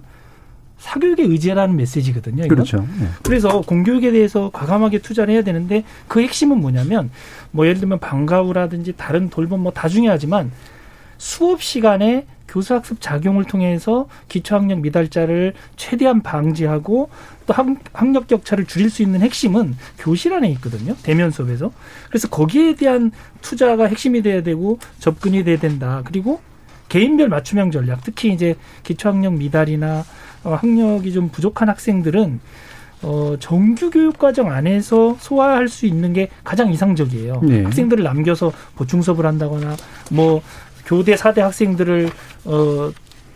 [0.77, 2.45] 사교육에 의지하라는 메시지거든요.
[2.45, 2.49] 이건.
[2.49, 2.85] 그렇죠.
[3.01, 3.07] 예.
[3.23, 7.09] 그래서 공교육에 대해서 과감하게 투자를 해야 되는데 그 핵심은 뭐냐면
[7.51, 10.51] 뭐 예를 들면 방과후라든지 다른 돌봄 뭐 다 중요하지만
[11.17, 17.09] 수업 시간에 교수학습 작용을 통해서 기초학력 미달자를 최대한 방지하고
[17.47, 20.95] 또 학, 학력 격차를 줄일 수 있는 핵심은 교실 안에 있거든요.
[21.03, 21.71] 대면 수업에서.
[22.07, 23.11] 그래서 거기에 대한
[23.41, 26.01] 투자가 핵심이 돼야 되고 접근이 돼야 된다.
[26.05, 26.39] 그리고
[26.87, 30.05] 개인별 맞춤형 전략, 특히 이제 기초학력 미달이나
[30.43, 32.39] 어, 학력이 좀 부족한 학생들은
[33.01, 37.41] 어, 정규 교육 과정 안에서 소화할 수 있는 게 가장 이상적이에요.
[37.43, 37.63] 네.
[37.63, 39.75] 학생들을 남겨서 보충 수업을 한다거나
[40.11, 40.41] 뭐
[40.85, 42.09] 교대 사대 학생들을
[42.45, 42.91] 어,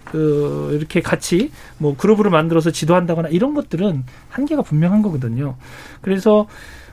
[0.06, 5.56] 그 이렇게 같이 뭐 그룹으로 만들어서 지도한다거나 이런 것들은 한계가 분명한 거거든요.
[6.02, 6.48] 그래서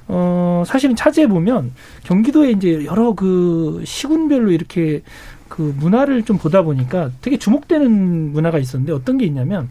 [0.09, 1.72] 어, 사실은 차지해 보면
[2.04, 5.02] 경기도에 이제 여러 그 시군별로 이렇게
[5.48, 9.70] 그 문화를 좀 보다 보니까 되게 주목되는 문화가 있었는데 어떤 게 있냐면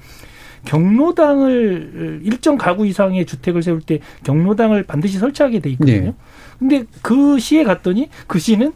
[0.66, 6.02] 경로당을 일정 가구 이상의 주택을 세울 때 경로당을 반드시 설치하게 돼 있거든요.
[6.02, 6.14] 네.
[6.58, 8.74] 근데 그 시에 갔더니 그 시는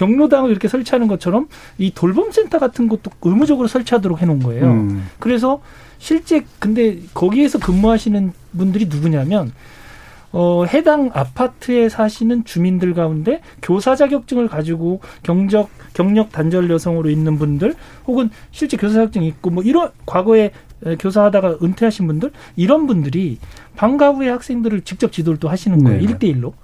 [0.00, 4.64] 경로당을 이렇게 설치하는 것처럼 이 돌봄센터 같은 것도 의무적으로 설치하도록 해놓은 거예요.
[4.64, 5.06] 음.
[5.18, 5.60] 그래서
[5.98, 9.52] 실제 근데 거기에서 근무하시는 분들이 누구냐면
[10.32, 17.74] 어, 해당 아파트에 사시는 주민들 가운데 교사 자격증을 가지고 경적 경력 단절 여성으로 있는 분들
[18.06, 20.52] 혹은 실제 교사 자격증이 있고 뭐 이런 과거에
[20.86, 23.38] 에, 교사하다가 은퇴하신 분들 이런 분들이
[23.76, 26.00] 방과 후에 학생들을 직접 지도를 또 하시는 거예요.
[26.00, 26.10] 네네.
[26.10, 26.54] 일대일로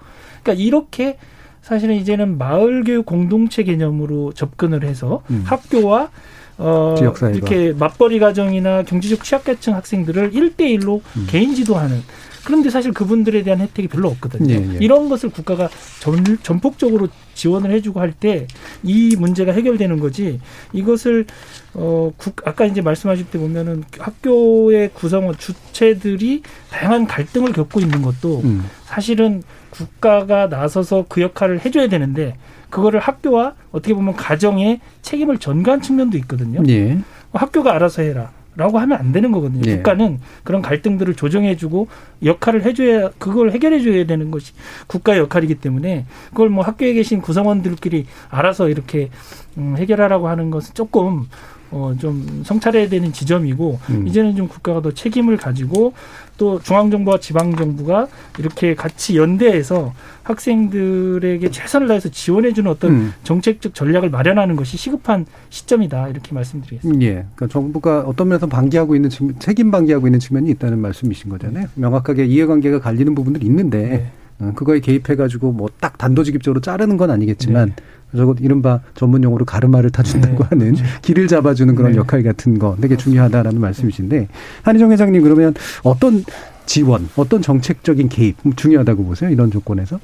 [0.43, 1.19] 그러니까 이렇게
[1.67, 5.43] 사실은 이제는 마을 교육 공동체 개념으로 접근을 해서 음.
[5.45, 6.11] 학교와
[6.59, 7.37] 어, 지역사회가.
[7.37, 11.27] 이렇게 맞벌이 가정이나 경제적 취약계층 학생들을 일대일로 음.
[11.29, 12.01] 개인 지도하는
[12.45, 14.55] 그런데 사실 그분들에 대한 혜택이 별로 없거든요.
[14.55, 14.79] 예, 예.
[14.81, 18.47] 이런 것을 국가가 전, 전폭적으로 지원을 해주고 할 때
[18.85, 20.39] 이 문제가 해결되는 거지
[20.73, 21.27] 이것을
[21.75, 28.43] 어 국, 아까 이제 말씀하실 때 보면은 학교의 구성원 주체들이 다양한 갈등을 겪고 있는 것도
[28.45, 28.65] 음.
[28.85, 29.43] 사실은
[29.77, 32.37] 국가가 나서서 그 역할을 해줘야 되는데
[32.71, 36.63] 그거를 학교와 어떻게 보면 가정의 책임을 전가한 측면도 있거든요.
[36.69, 36.99] 예.
[37.33, 38.31] 학교가 알아서 해라.
[38.59, 39.61] 라고 하면 안 되는 거거든요.
[39.67, 39.77] 예.
[39.77, 41.89] 국가는 그런 갈등들을 조정해주고
[42.25, 44.55] 역할을 해줘야 그걸 해결해줘야 되는 것이
[44.87, 49.11] 국가의 역할이기 때문에 그걸 뭐 학교에 계신 구성원들끼리 알아서 이렇게
[49.59, 51.27] 음, 해결하라고 하는 것은 조금
[51.71, 54.07] 어, 좀 성찰해야 되는 지점이고 음.
[54.07, 55.93] 이제는 좀 국가가 더 책임을 가지고
[56.39, 58.09] 또 중앙정부와 지방정부가
[58.39, 59.93] 이렇게 같이 연대해서
[60.23, 63.13] 학생들에게 최선을 다해서 지원해주는 어떤 음.
[63.25, 67.05] 정책적 전략을 마련하는 것이 시급한 시점이다 이렇게 말씀드리겠습니다.
[67.05, 67.13] 예.
[67.35, 71.67] 그러니까 정부가 어떤 면에서 방기하고 있는 측면, 책임 방기하고 있는 측면이 있다는 말씀이신 거잖아요.
[71.75, 74.13] 명확하게 이해관계가 갈리는 부분들이 있는데 네.
[74.39, 77.83] 어, 그거에 개입해가지고 뭐 딱 단도직입적으로 자르는 건 아니겠지만 네.
[78.15, 81.99] 적어도 이른바 전문 용어로 가르마를 타준다고 하는 길을 잡아주는 그런 네.
[81.99, 84.29] 역할 같은 거 되게 중요하다라는 말씀이신데
[84.63, 86.25] 한희정 회장님 그러면 어떤
[86.67, 89.31] 지원, 어떤 정책적인 개입 중요하다고 보세요?
[89.31, 89.99] 이런 조건에서?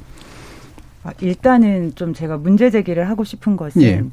[1.05, 4.05] 아, 일단은 좀 제가 문제 제기를 하고 싶은 것은 예.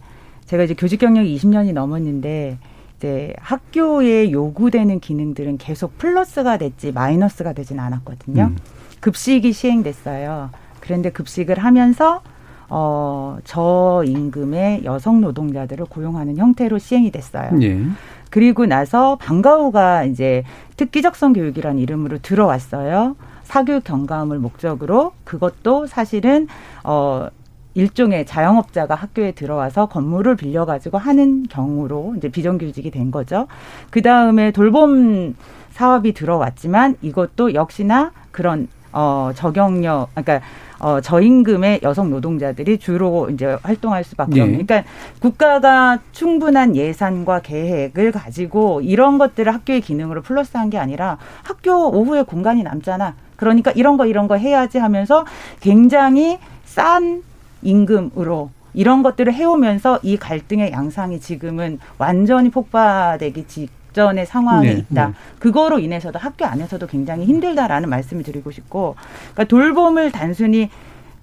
[0.45, 2.57] 제가 이제 교직 경력이 20년이 넘었는데
[2.97, 8.43] 이제 학교에 요구되는 기능들은 계속 플러스가 됐지 마이너스가 되진 않았거든요.
[8.45, 8.57] 음.
[8.99, 10.49] 급식이 시행됐어요.
[10.79, 12.21] 그런데 급식을 하면서
[12.69, 17.49] 어, 저임금의 여성 노동자들을 고용하는 형태로 시행이 됐어요.
[17.61, 17.81] 예.
[18.29, 20.43] 그리고 나서 방과후가 이제
[20.77, 23.15] 특기적성 교육이라는 이름으로 들어왔어요.
[23.43, 26.47] 사교육 경감을 목적으로 그것도 사실은
[26.83, 27.27] 어
[27.73, 33.47] 일종의 자영업자가 학교에 들어와서 건물을 빌려 가지고 하는 경우로 이제 비정규직이 된 거죠.
[33.89, 35.35] 그 다음에 돌봄
[35.71, 40.41] 사업이 들어왔지만 이것도 역시나 그런 어 저경력 그러니까
[40.79, 44.41] 어 저임금의 여성 노동자들이 주로 이제 활동할 수밖에 예.
[44.41, 44.65] 없는.
[44.65, 52.23] 그러니까 국가가 충분한 예산과 계획을 가지고 이런 것들을 학교의 기능으로 플러스한 게 아니라 학교 오후에
[52.23, 53.15] 공간이 남잖아.
[53.35, 55.25] 그러니까 이런 거 이런 거 해야지 하면서
[55.59, 57.23] 굉장히 싼
[57.61, 65.07] 임금으로 이런 것들을 해오면서 이 갈등의 양상이 지금은 완전히 폭파되기 직 전의 상황에 네, 있다.
[65.07, 65.13] 네.
[65.39, 68.95] 그거로 인해서도 학교 안에서도 굉장히 힘들다라는 말씀을 드리고 싶고,
[69.33, 70.69] 그러니까 돌봄을 단순히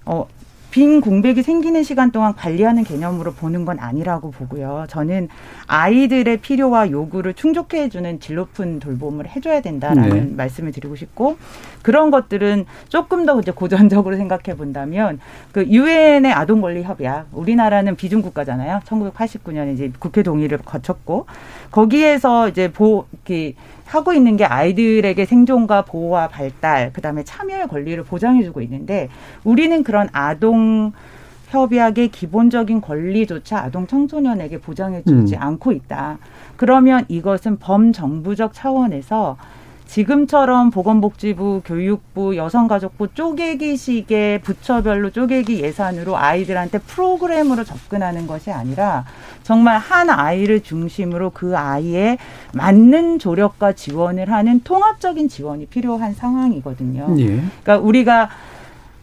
[0.05, 0.25] 어,
[0.69, 4.85] 빈 공백이 생기는 시간 동안 관리하는 개념으로 보는 건 아니라고 보고요.
[4.89, 5.29] 저는
[5.67, 10.35] 아이들의 필요와 요구를 충족해주는 질 높은 돌봄을 해줘야 된다라는 네.
[10.35, 11.37] 말씀을 드리고 싶고
[11.81, 15.19] 그런 것들은 조금 더 이제 고전적으로 생각해 본다면
[15.51, 18.81] 그 유엔의 아동 권리 협약 우리나라는 비준 국가잖아요.
[18.85, 21.25] 1989년에 이제 국회 동의를 거쳤고
[21.71, 23.55] 거기에서 이제 보 이렇게
[23.87, 29.09] 하고 있는 게 아이들에게 생존과 보호와 발달, 그다음에 참여의 권리를 보장해주고 있는데
[29.43, 30.91] 우리는 그런 아동
[31.47, 35.41] 협약의 기본적인 권리조차 아동 청소년에게 보장해주지 음.
[35.41, 36.17] 않고 있다.
[36.57, 39.37] 그러면 이것은 범정부적 차원에서
[39.87, 49.05] 지금처럼 보건복지부, 교육부, 여성가족부 쪼개기식의 부처별로 쪼개기 예산으로 아이들한테 프로그램으로 접근하는 것이 아니라
[49.43, 52.17] 정말 한 아이를 중심으로 그 아이에
[52.53, 57.15] 맞는 조력과 지원을 하는 통합적인 지원이 필요한 상황이거든요.
[57.19, 57.25] 예.
[57.63, 58.29] 그러니까 우리가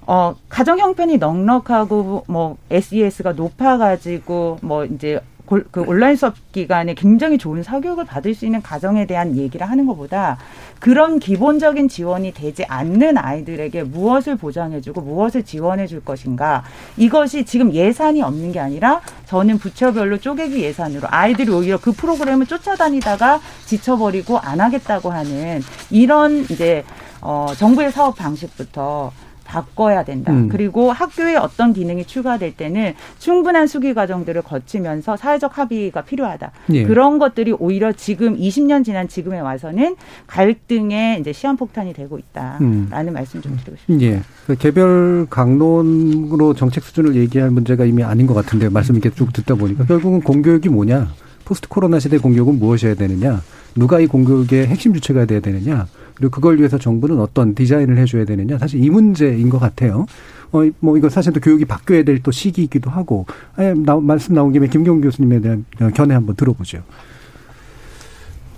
[0.07, 7.37] 어 가정 형편이 넉넉하고 뭐 SES가 높아가지고 뭐 이제 골- 그 온라인 수업 기간에 굉장히
[7.39, 10.39] 좋은 사교육을 받을 수 있는 가정에 대한 얘기를 하는 것보다
[10.81, 16.65] 그런 기본적인 지원이 되지 않는 아이들에게 무엇을 보장해주고 무엇을 지원해줄 것인가
[16.97, 23.41] 이것이 지금 예산이 없는 게 아니라 저는 부처별로 쪼개기 예산으로 아이들이 오히려 그 프로그램을 쫓아다니다가
[23.67, 26.85] 지쳐버리고 안 하겠다고 하는 이런 이제
[27.21, 29.13] 어 정부의 사업 방식부터
[29.55, 30.33] 바꿔야 된다.
[30.33, 30.49] 음.
[30.49, 36.51] 그리고 학교에 어떤 기능이 추가될 때는 충분한 수기 과정들을 거치면서 사회적 합의가 필요하다.
[36.73, 36.83] 예.
[36.83, 39.95] 그런 것들이 오히려 지금 20년 지난 지금에 와서는
[40.27, 43.13] 갈등의 이제 시한폭탄이 되고 있다라는 음.
[43.13, 44.07] 말씀 좀 드리고 싶습니다.
[44.07, 44.23] 예.
[44.49, 49.55] 그 개별 강론으로 정책 수준을 얘기할 문제가 이미 아닌 것 같은데 말씀 이렇게 쭉 듣다
[49.55, 51.13] 보니까 결국은 공교육이 뭐냐?
[51.45, 53.41] 포스트 코로나 시대 공교육은 무엇이어야 되느냐?
[53.77, 55.87] 누가 이 공교육의 핵심 주체가 돼야 되느냐?
[56.15, 58.59] 그리고 그걸 위해서 정부는 어떤 디자인을 해줘야 되느냐?
[58.59, 60.07] 사실 이 문제인 것 같아요.
[60.53, 64.53] 어, 뭐, 이거 사실 또 교육이 바뀌어야 될 또 시기이기도 하고, 아예 나, 말씀 나온
[64.53, 66.83] 김에 김경 교수님에 대한 어, 견해 한번 들어보죠.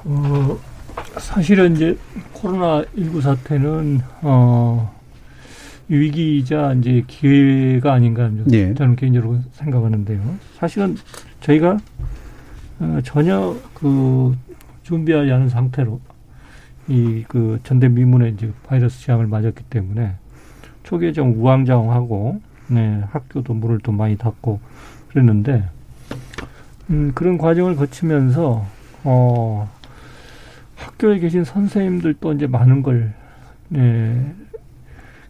[0.04, 0.58] 어,
[1.18, 1.96] 사실은 이제
[2.32, 4.94] 코로나 19 사태는, 어,
[5.88, 8.74] 위기이자 이제 기회가 아닌가 예.
[8.74, 10.20] 저는 개인적으로 생각하는데요.
[10.58, 10.96] 사실은
[11.40, 11.78] 저희가
[12.80, 14.34] 어, 전혀 그
[14.82, 16.00] 준비하지 않은 상태로
[16.88, 20.14] 이 그 전대미문의 이제 바이러스 시향을 맞았기 때문에
[20.84, 24.60] 초기에 좀 우왕좌왕하고 네, 학교도 문을 또 많이 닫고
[25.08, 25.68] 그랬는데
[26.90, 28.64] 음, 그런 과정을 거치면서
[29.04, 29.68] 어,
[30.76, 33.14] 학교에 계신 선생님들도 이제 많은 걸
[33.68, 34.34] 네,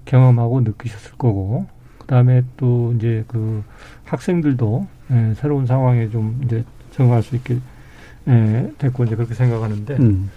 [0.05, 1.67] 경험하고 느끼셨을 거고
[1.99, 3.65] 그다음에 또 이제 그
[4.05, 7.59] 학생들도 예, 새로운 상황에 좀 이제 적응할 수 있게
[8.29, 10.31] 예, 됐고 이제 그렇게 생각하는데 음.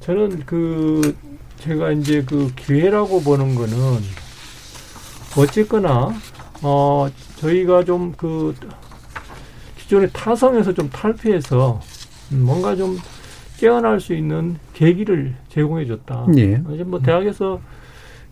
[0.00, 1.16] 저는 그
[1.58, 3.76] 제가 이제 그 기회라고 보는 거는
[5.36, 6.12] 어쨌거나
[6.62, 8.54] 어 저희가 좀 그
[9.88, 11.80] 기존의 타성에서 좀 탈피해서
[12.32, 12.98] 음, 뭔가 좀
[13.56, 16.26] 깨어날 수 있는 계기를 제공해 줬다.
[16.36, 16.62] 예.
[16.74, 17.58] 이제 뭐 대학에서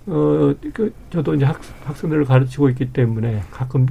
[0.08, 3.86] 어, 그, 저도 이제 학, 학생들을 가르치고 있기 때문에 가끔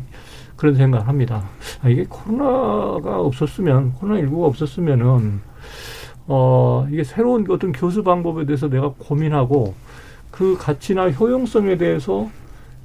[0.55, 1.49] 그런 생각을 합니다.
[1.82, 5.41] 아, 이게 코로나가 없었으면, 코로나 19가 없었으면은,
[6.28, 9.73] 어, 이게 새로운 어떤 교수 방법에 대해서 내가 고민하고
[10.32, 12.30] 그 가치나 효용성에 대해서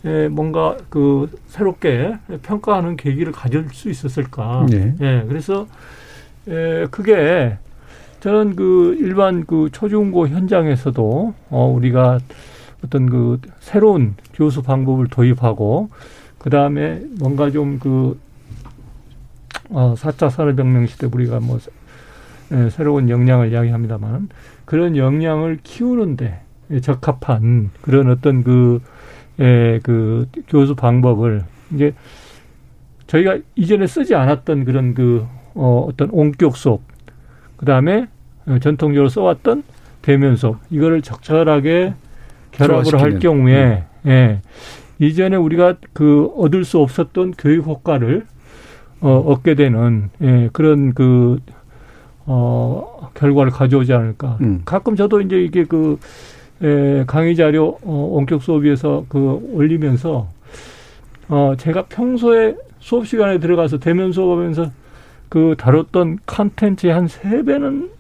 [0.05, 4.67] 예, 뭔가 그 새롭게 평가하는 계기를 가질 수 있었을까.
[4.71, 4.95] 네.
[5.01, 5.67] 예, 그래서,
[6.49, 7.59] 예, 그게
[8.21, 12.19] 저는 그 일반 그 초중고 현장에서도 어, 우리가
[12.85, 15.91] 어떤 그 새로운 교수 방법을 도입하고
[16.39, 18.19] 그 다음에 뭔가 좀그
[19.71, 21.71] 어, 4차 산업혁명 시대 우리가 뭐 예,
[22.71, 24.29] 새로운 역량을 이야기합니다만
[24.65, 26.41] 그런 역량을 키우는데
[26.81, 28.81] 적합한 그런 어떤 그,
[29.41, 31.45] 예, 그 교수 방법을
[31.75, 31.95] 이제
[33.07, 36.81] 저희가 이전에 쓰지 않았던 그런 그 어, 어떤 원격 수업
[37.57, 38.09] 그 다음에
[38.61, 39.65] 전통적으로 써왔던
[40.03, 41.95] 대면 수업 이거를 적절하게
[42.53, 43.19] 결합을 할.
[43.19, 44.41] 경우에 예,
[44.99, 48.27] 이전에 우리가 그 얻을 수 없었던 교육 효과를
[49.01, 51.39] 어, 얻게 되는 예, 그런 그
[52.33, 54.39] 어, 결과를 가져오지 않을까.
[54.41, 54.63] 음.
[54.65, 55.99] 가끔 저도 이제 이게 그
[56.63, 60.29] 에, 강의 자료 어, 원격 수업에서 그 올리면서
[61.29, 64.71] 어, 제가 평소에 수업 시간에 들어가서 대면 수업하면서
[65.29, 67.91] 그 다뤘던 컨텐츠의 한 세 배는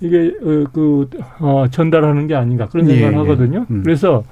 [0.00, 3.18] 이게 어, 그 어, 전달하는 게 아닌가 그런 예, 생각을 예.
[3.18, 3.66] 하거든요.
[3.68, 3.82] 음.
[3.82, 4.22] 그래서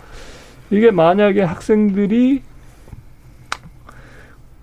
[0.71, 2.43] 이게 만약에 학생들이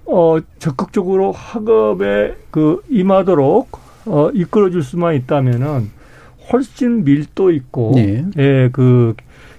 [0.05, 5.89] 어, 적극적으로 학업에 그 임하도록 어, 이끌어줄 수만 있다면은
[6.51, 8.25] 훨씬 밀도 있고 예.
[8.37, 9.15] 예, 그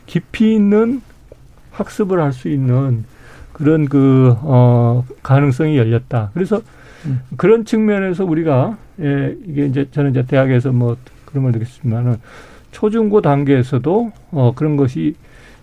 [0.07, 1.01] 깊이 있는
[1.73, 3.05] 학습을 할 수 있는
[3.53, 6.31] 그런 그 어, 가능성이 열렸다.
[6.35, 6.61] 그래서
[7.07, 7.21] 음.
[7.37, 12.17] 그런 측면에서 우리가 예, 이게 이제 저는 이제 대학에서 뭐 그런 걸 느꼈지만은
[12.73, 15.15] 초중고 단계에서도 어, 그런 것이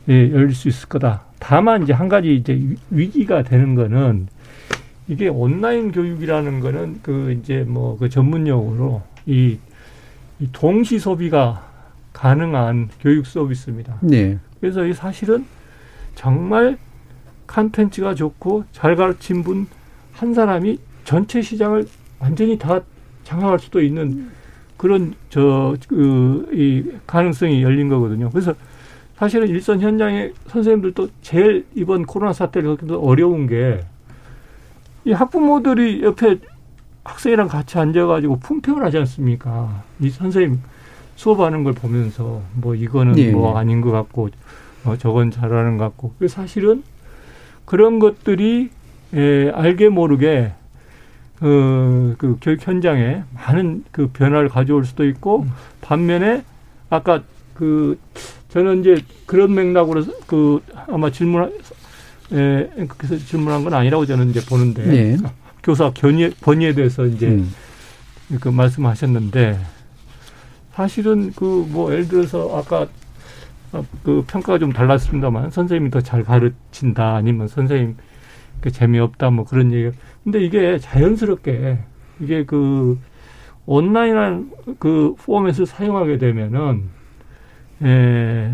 [0.10, 1.22] 예, 열릴 수 있을 거다.
[1.40, 4.28] 다만 이제 한 가지 이제 위- 위기가 되는 거는
[5.08, 9.58] 이게 온라인 교육이라는 거는 그 이제 뭐 그 전문 용어로 이,
[10.40, 11.70] 이 동시 소비가
[12.14, 13.98] 가능한 교육 서비스입니다.
[14.02, 14.38] 네.
[14.62, 15.46] 그래서 이 사실은
[16.16, 16.78] 정말
[17.48, 19.68] 컨텐츠가 좋고 잘 가르친 분
[20.14, 21.86] 한 사람이 전체 시장을
[22.20, 22.80] 완전히 다
[23.24, 24.30] 장악할 수도 있는
[24.78, 28.30] 그런 저 그 이 가능성이 열린 거거든요.
[28.30, 28.54] 그래서
[29.18, 33.80] 사실은 일선 현장의 선생님들도 제일 이번 코로나 사태를 겪기도 어려운 게
[35.06, 36.40] 이 학부모들이 옆에
[37.04, 39.84] 학생이랑 같이 앉아가지고 품평을 하지 않습니까?
[40.00, 40.60] 이 선생님
[41.16, 43.60] 수업하는 걸 보면서 뭐 이거는 예, 뭐 예.
[43.60, 44.30] 아닌 것 같고
[44.86, 46.84] 어, 저건 잘하는 것 같고 그 사실은
[47.66, 48.70] 그런 것들이
[49.14, 50.54] 에, 알게 모르게
[51.42, 55.46] 어, 그 교육 현장에 많은 그 변화를 가져올 수도 있고
[55.82, 56.44] 반면에
[56.90, 57.22] 아까
[57.54, 58.00] 그
[58.50, 61.52] 저는 이제 그런 맥락으로 그 아마 질문
[62.34, 65.18] 에, 그래서 질문한 건 아니라고 저는 이제 보는데 예.
[65.64, 67.54] 교사 견해 번의에 대해서 이제 음.
[68.42, 69.60] 그 말씀하셨는데
[70.74, 72.88] 사실은 그 뭐 예를 들어서 아까
[73.72, 77.98] 어, 그 평가가 좀 달랐습니다만 선생님이 더 잘 가르친다 아니면 선생님
[78.62, 79.96] 그 재미없다 뭐 그런 얘기.
[80.24, 81.80] 근데 이게 자연스럽게
[82.20, 83.00] 이게 그
[83.66, 86.84] 온라인한 그 포맷을 사용하게 되면은
[87.84, 88.52] 에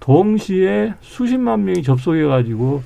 [0.00, 2.82] 동시에 수십만 명이 접속해 가지고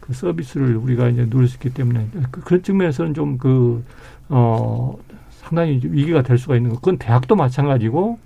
[0.00, 3.82] 그 서비스를 우리가 이제 누릴 수 있기 때문에 그, 그런 측면에서는 좀 그
[4.28, 4.96] 어
[5.30, 6.76] 상당히 위기가 될 수가 있는 거.
[6.76, 8.18] 그건 대학도 마찬가지고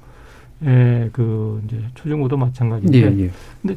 [0.65, 2.99] 예, 그 이제 초중고도 마찬가지인데.
[2.99, 3.31] 예, 예.
[3.61, 3.77] 근데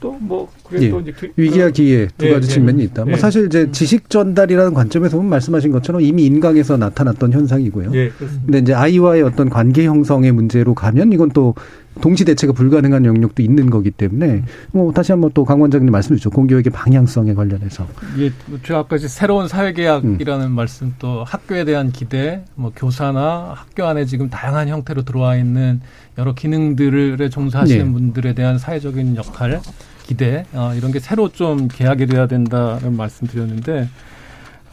[0.00, 1.00] 또뭐 그게 예.
[1.00, 2.52] 이제 그, 위기와 기회 두 예, 가지 예.
[2.54, 3.04] 측면이 있다.
[3.04, 3.16] 뭐 예.
[3.16, 7.90] 사실 이제 지식 전달이라는 관점에서 보면 말씀하신 것처럼 이미 인강에서 나타났던 현상이고요.
[7.94, 8.46] 예, 그렇습니다.
[8.46, 11.54] 근데 이제 아이와의 어떤 관계 형성의 문제로 가면 이건 또
[12.00, 14.42] 동시 대체가 불가능한 영역도 있는 거기 때문에
[14.72, 16.30] 뭐 다시 한번 또 강 원장님 말씀 주죠.
[16.30, 17.86] 공교육의 방향성에 관련해서.
[18.18, 18.30] 예,
[18.62, 24.28] 제가 아까 이제 새로운 사회계약이라는 말씀 또 학교에 대한 기대, 뭐 교사나 학교 안에 지금
[24.30, 25.80] 다양한 형태로 들어와 있는
[26.18, 27.92] 여러 기능들에 종사하시는 예.
[27.92, 29.60] 분들에 대한 사회적인 역할,
[30.04, 33.88] 기대 어, 이런 게 새로 좀 계약이 돼야 된다는 말씀드렸는데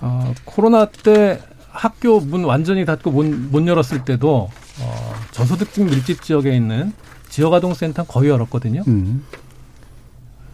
[0.01, 4.49] 어, 코로나 때 학교 문 완전히 닫고 못, 못 열었을 때도
[4.81, 6.93] 어, 저소득층 밀집 지역에 있는
[7.29, 8.83] 지역아동센터 거의 열었거든요.
[8.87, 9.23] 음.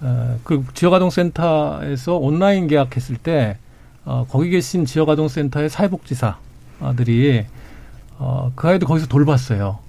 [0.02, 3.58] 어, 그 지역아동센터에서 온라인 계약했을 때
[4.04, 7.46] 어, 거기 계신 지역아동센터의 사회복지사들이
[8.18, 9.80] 어, 그 아이들 거기서 돌봤어요.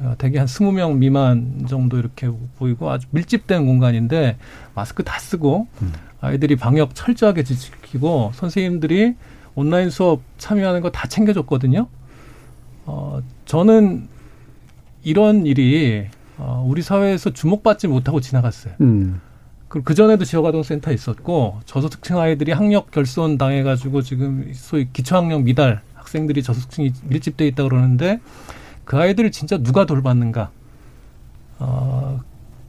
[0.00, 4.36] 어, 대개 한 스무 명 미만 정도 이렇게 보이고 아주 밀집된 공간인데
[4.74, 5.66] 마스크 다 쓰고
[6.20, 9.14] 아이들이 방역 철저하게 지키고 선생님들이
[9.54, 11.86] 온라인 수업 참여하는 거 다 챙겨줬거든요.
[12.86, 14.08] 어, 저는
[15.02, 16.06] 이런 일이
[16.38, 18.74] 어, 우리 사회에서 주목받지 못하고 지나갔어요.
[18.80, 19.20] 음.
[19.68, 26.92] 그, 그전에도 지역아동센터 있었고, 저소득층 아이들이 학력 결손 당해가지고 지금 소위 기초학력 미달 학생들이 저소득층이
[27.04, 28.20] 밀집돼 있다 그러는데,
[28.84, 30.50] 그 아이들을 진짜 누가 돌봤는가?
[31.58, 32.20] 어,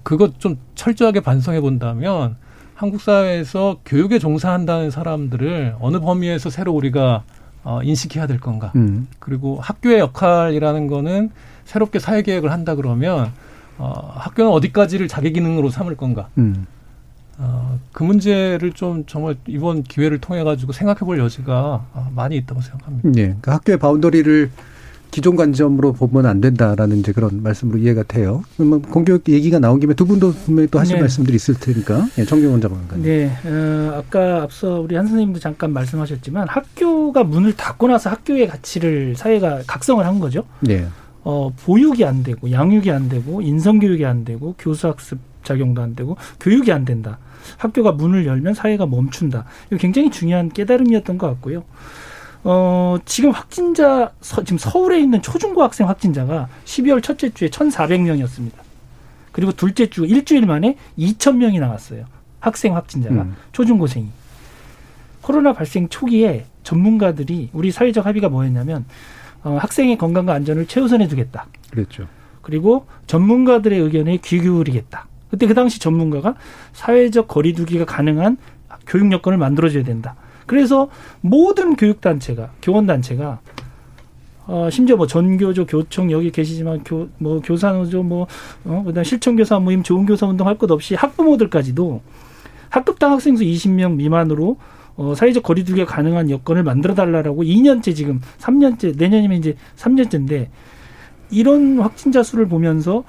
[0.04, 2.36] 그것 좀 철저하게 반성해 본다면,
[2.74, 7.24] 한국 사회에서 교육에 종사한다는 사람들을 어느 범위에서 새로 우리가
[7.64, 8.72] 어, 인식해야 될 건가?
[8.76, 9.08] 음.
[9.20, 11.30] 그리고 학교의 역할이라는 거는
[11.70, 13.32] 새롭게 사회 계획을 한다 그러면
[13.78, 16.28] 어, 학교는 어디까지를 자기 기능으로 삼을 건가?
[16.40, 16.66] 음.
[17.38, 22.60] 어, 그 문제를 좀 정말 이번 기회를 통해 가지고 생각해 볼 여지가 어, 많이 있다고
[22.62, 23.10] 생각합니다.
[23.18, 23.26] 예.
[23.28, 24.50] 그러니까 학교의 바운더리를
[25.12, 28.44] 기존 관점으로 보면 안 된다라는 이제 그런 말씀으로 이해가 돼요.
[28.58, 31.02] 그러면 공교육 얘기가 나온 김에 두 분도 분명히 또 하실 네.
[31.02, 32.08] 말씀들이 있을 테니까.
[32.18, 33.04] 예, 정경원 장관님.
[33.04, 39.16] 네, 어, 아까 앞서 우리 한 선생님도 잠깐 말씀하셨지만 학교가 문을 닫고 나서 학교의 가치를
[39.16, 40.44] 사회가 각성을 한 거죠.
[40.62, 40.88] 네.
[41.30, 46.72] 어, 보육이 안 되고 양육이 안 되고 인성교육이 안 되고 교수학습 작용도 안 되고 교육이
[46.72, 47.20] 안 된다.
[47.58, 49.46] 학교가 문을 열면 사회가 멈춘다.
[49.68, 51.64] 이거 굉장히 중요한 깨달음이었던 것 같고요.
[52.44, 58.54] 어, 지금 확진자, 서, 지금 서울에 있는 초중고 학생 확진자가 12월 첫째 주에 1,400명이었습니다.
[59.32, 62.06] 그리고 둘째 주 일주일 만에 2,000명이 나왔어요.
[62.40, 63.22] 학생 확진자가.
[63.22, 63.36] 음.
[63.52, 64.08] 초중고생이.
[65.22, 68.86] 코로나 발생 초기에 전문가들이 우리 사회적 합의가 뭐였냐면
[69.44, 71.48] 어, 학생의 건강과 안전을 최우선해 두겠다.
[71.72, 72.08] 그랬죠.
[72.42, 75.08] 그리고 전문가들의 의견에 귀 기울이겠다.
[75.30, 76.36] 그때 그 당시 전문가가
[76.74, 78.38] 사회적 거리두기가 가능한
[78.88, 80.16] 교육 여건을 만들어줘야 된다.
[80.48, 80.90] 그래서
[81.22, 83.40] 모든 교육단체가 교원단체가
[84.48, 88.26] 어, 심지어 뭐 전교조 교총 여기 계시지만 교 뭐 교사노조 뭐
[88.66, 92.02] 어, 그다음 실천교사 모임 좋은 교사 운동 할 것 없이 학부모들까지도
[92.70, 94.58] 학급 당 학생 수 20명 미만으로
[95.00, 100.48] 어, 사회적 거리두기가 가능한 여건을 만들어 달라라고 2년째 지금 3년째 내년이면 이제 3년째인데
[101.32, 103.06] 이런 확진자 수를 보면서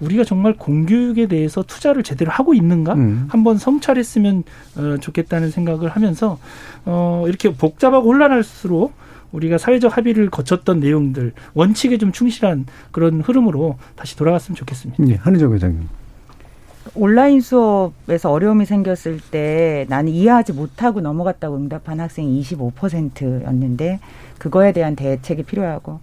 [0.00, 3.26] 우리가 정말 공교육에 대해서 투자를 제대로 하고 있는가 음.
[3.28, 4.42] 한번 성찰했으면
[4.76, 6.40] 어, 좋겠다는 생각을 하면서
[6.84, 8.92] 어, 이렇게 복잡하고 혼란할수록
[9.30, 15.04] 우리가 사회적 합의를 거쳤던 내용들 원칙에 좀 충실한 그런 흐름으로 다시 돌아갔으면 좋겠습니다.
[15.08, 15.86] 예, 한희정 회장님.
[16.94, 24.00] 온라인 수업에서 어려움이 생겼을 때 나는 이해하지 못하고 넘어갔다고 응답한 학생이 25%였는데
[24.38, 26.00] 그거에 대한 대책이 필요하고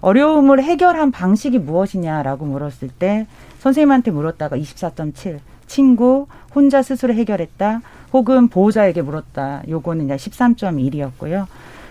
[0.00, 3.26] 어려움을 해결한 방식이 무엇이냐라고 물었을 때
[3.58, 7.82] 선생님한테 물었다가 24.7 친구 혼자 스스로 해결했다
[8.12, 11.46] 혹은 보호자에게 물었다 요거는 이제 13.1이었고요.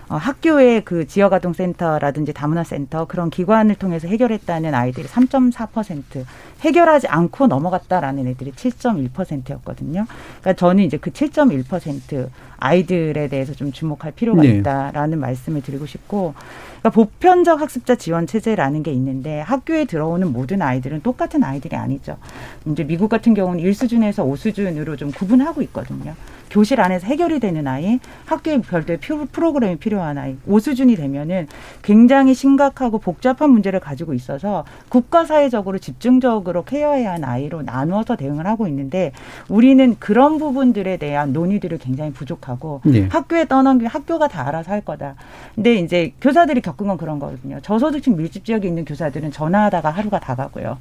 [0.08, 6.24] 어, 학교의 그 지역아동센터라든지 다문화센터 그런 기관을 통해서 해결했다는 아이들이 3.4%
[6.62, 10.06] 해결하지 않고 넘어갔다라는 애들이 7.1%였거든요.
[10.42, 14.50] 그러니까 저는 이제 그 7.1% 아이들에 대해서 좀 주목할 필요가 네.
[14.50, 16.34] 있다라는 말씀을 드리고 싶고
[16.80, 22.18] 그러니까 보편적 학습자 지원 체제라는 게 있는데 학교에 들어오는 모든 아이들은 똑같은 아이들이 아니죠.
[22.66, 26.14] 이제 미국 같은 경우는 1수준에서 5수준으로 좀 구분하고 있거든요.
[26.50, 29.00] 교실 안에서 해결이 되는 아이, 학교에 별도의
[29.32, 31.48] 프로그램이 필요한 아이, 5수준이 되면은
[31.82, 38.68] 굉장히 심각하고 복잡한 문제를 가지고 있어서 국가 사회적으로 집중적으로 케어해야 하는 아이로 나누어서 대응을 하고
[38.68, 39.12] 있는데
[39.50, 43.08] 우리는 그런 부분들에 대한 논의들을 굉장히 부족하고 네.
[43.10, 45.16] 학교에 떠넘기 학교가 다 알아서 할 거다.
[45.56, 47.60] 근데 이제 교사들이 겪은 건 그런 거거든요.
[47.62, 50.78] 저소득층 밀집 지역에 있는 교사들은 전화하다가 하루가 다 가고요.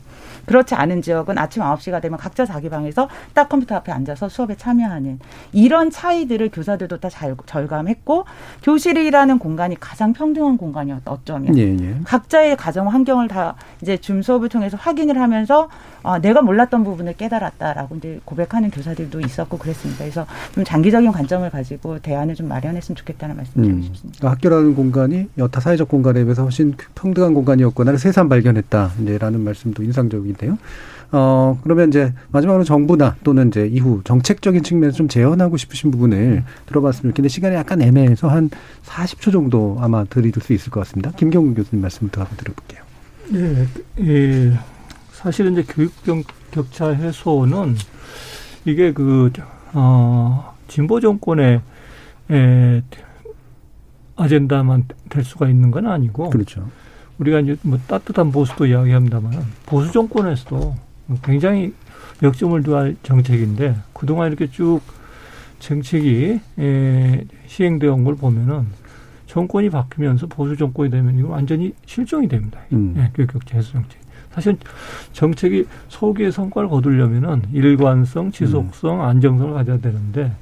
[0.47, 5.19] 그렇지 않은 지역은 아침 9시가 되면 각자 자기 방에서 딱 컴퓨터 앞에 앉아서 수업에 참여하는
[5.53, 8.25] 이런 차이들을 교사들도 다 잘, 절감했고
[8.63, 11.11] 교실이라는 공간이 가장 평등한 공간이었다.
[11.11, 11.97] 어쩌면 예, 예.
[12.05, 15.69] 각자의 가정 환경을 다 이제 줌 수업을 통해서 확인을 하면서
[16.03, 20.05] 아, 내가 몰랐던 부분을 깨달았다라고 이제 고백하는 교사들도 있었고 그랬습니다.
[20.05, 24.19] 그래서 좀 장기적인 관점을 가지고 대안을 좀 마련했으면 좋겠다는 말씀드리고 음, 싶습니다.
[24.19, 28.93] 그러니까 학교라는 공간이 여타 사회적 공간에 비해서 훨씬 평등한 공간이었구나를 새삼 발견했다.
[29.01, 30.59] 이제라는 말씀도 인상적인데요.
[31.13, 37.13] 어, 그러면 이제 마지막으로 정부나 또는 이제 이후 정책적인 측면에서 좀 재현하고 싶으신 부분을 들어봤으면
[37.13, 38.51] 좋겠는데 시간이 약간 애매해서 한
[38.85, 41.11] 40초 정도 아마 드릴 수 있을 것 같습니다.
[41.13, 42.83] 김경훈 교수님 말씀부터 한번 들어볼게요.
[43.35, 43.67] 예,
[44.01, 44.59] 예.
[45.13, 45.93] 사실은 이제 교육
[46.51, 47.77] 격차 해소는
[48.65, 49.31] 이게 그,
[49.73, 51.61] 어, 진보 정권의
[52.31, 52.83] 에,
[54.17, 56.31] 아젠다만 될 수가 있는 건 아니고.
[56.31, 56.69] 그렇죠.
[57.19, 59.33] 우리가 이제 뭐 따뜻한 보수도 이야기합니다만
[59.67, 60.75] 보수 정권에서도
[61.23, 61.73] 굉장히
[62.23, 64.81] 역점을 두할 정책인데 그동안 이렇게 쭉
[65.59, 68.67] 정책이 에, 시행되어 온 걸 보면은
[69.27, 72.61] 정권이 바뀌면서 보수 정권이 되면 이거 완전히 실종이 됩니다.
[72.73, 72.95] 음.
[72.97, 74.01] 예, 교육격차 해소 정책.
[74.31, 74.57] 사실
[75.13, 79.01] 정책이 소기의 성과를 거두려면은 일관성, 지속성, 음.
[79.01, 80.33] 안정성을 가져야 되는데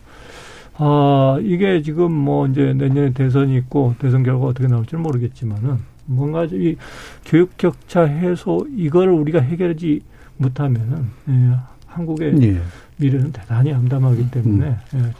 [0.74, 6.76] 아 이게 지금 뭐 이제 내년에 대선이 있고 대선 결과 어떻게 나올지는 모르겠지만은 뭔가 이
[7.24, 10.00] 교육 격차 해소 이걸 우리가 해결하지
[10.42, 12.62] 못하면은 예, 한국의 예.
[12.96, 15.04] 미래는 대단히 암담하기 때문에 음.
[15.06, 15.14] 예,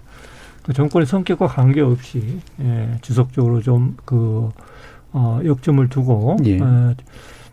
[0.62, 4.50] 그 정권의 성격과 관계없이 예, 지속적으로 좀그
[5.12, 6.58] 어, 역점을 두고 예.
[6.58, 6.96] 예,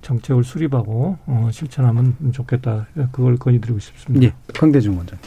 [0.01, 2.87] 정책을 수립하고 어, 실천하면 좋겠다.
[3.11, 4.25] 그걸 건의드리고 싶습니다.
[4.25, 4.33] 예.
[4.53, 5.17] 강대중 원장.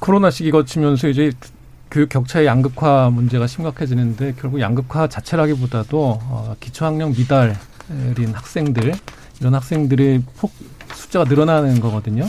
[0.00, 1.32] 코로나 시기 거치면서 이제
[1.90, 7.54] 교육 격차의 양극화 문제가 심각해지는데 결국 양극화 자체라기보다도 어, 기초학력 미달인
[8.34, 8.92] 학생들
[9.40, 10.52] 이런 학생들의 폭
[10.94, 12.26] 숫자가 늘어나는 거거든요.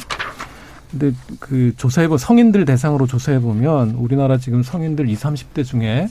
[0.92, 6.10] 근데 그 조사해보 성인들 대상으로 조사해 보면 우리나라 지금 성인들 20, 30대 중에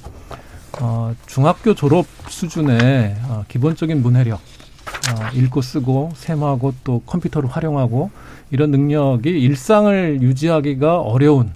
[0.81, 8.11] 어, 중학교 졸업 수준의 어, 기본적인 문해력, 어, 읽고 쓰고 셈하고 또 컴퓨터를 활용하고
[8.51, 11.53] 이런 능력이 일상을 유지하기가 어려운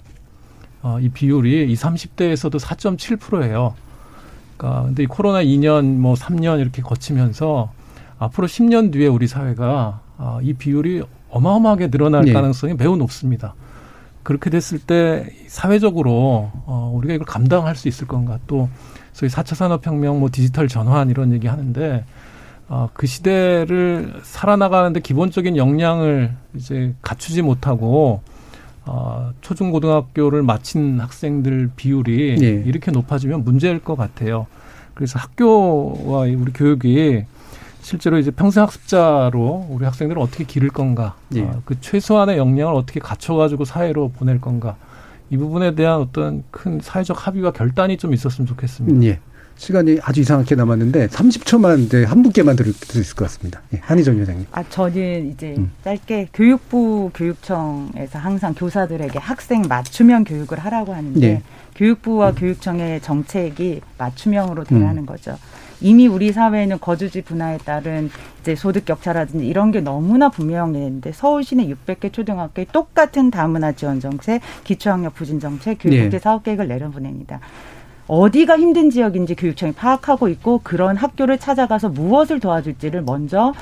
[0.81, 3.73] 어, 이 비율이 20, 30대에서도 4.7%예요.
[4.57, 7.71] 그러니까 근데 이 코로나 2년 뭐 3년 이렇게 거치면서
[8.17, 12.33] 앞으로 10년 뒤에 우리 사회가 어, 이 비율이 어마어마하게 늘어날 네.
[12.33, 13.55] 가능성이 매우 높습니다.
[14.23, 18.69] 그렇게 됐을 때 사회적으로 어, 우리가 이걸 감당할 수 있을 건가 또
[19.11, 22.05] 소위 4차 산업혁명 뭐 디지털 전환 이런 얘기 하는데
[22.69, 28.21] 어, 그 시대를 살아나가는데 기본적인 역량을 이제 갖추지 못하고
[28.85, 32.47] 어, 초중고등학교를 마친 학생들 비율이 네.
[32.65, 34.47] 이렇게 높아지면 문제일 것 같아요.
[34.93, 37.25] 그래서 학교와 우리 교육이
[37.83, 41.41] 실제로 이제 평생학습자로 우리 학생들을 어떻게 기를 건가, 예.
[41.41, 44.77] 어, 그 최소한의 역량을 어떻게 갖춰가지고 사회로 보낼 건가,
[45.29, 49.05] 이 부분에 대한 어떤 큰 사회적 합의와 결단이 좀 있었으면 좋겠습니다.
[49.05, 49.19] 예.
[49.55, 53.61] 시간이 아주 이상하게 남았는데 30초만 이제 한 분께만 들을 수 있을 것 같습니다.
[53.73, 54.47] 예, 한희정 회장님.
[54.51, 55.71] 아 저는 이제 음.
[55.83, 61.41] 짧게 교육부 교육청에서 항상 교사들에게 학생 맞춤형 교육을 하라고 하는데 예.
[61.75, 62.35] 교육부와 음.
[62.35, 65.05] 교육청의 정책이 맞춤형으로 되라는 음.
[65.05, 65.37] 거죠.
[65.83, 68.09] 이미 우리 사회에는 거주지 분화에 따른
[68.41, 75.13] 이제 소득 격차라든지 이런 게 너무나 분명했는데 서울시내 600개 초등학교에 똑같은 다문화 지원 정책, 기초학력
[75.13, 76.19] 부진 정책, 교육국제 네.
[76.19, 77.41] 사업 계획을 내려보냅니다.
[78.07, 83.53] 어디가 힘든 지역인지 교육청이 파악하고 있고 그런 학교를 찾아가서 무엇을 도와줄지를 먼저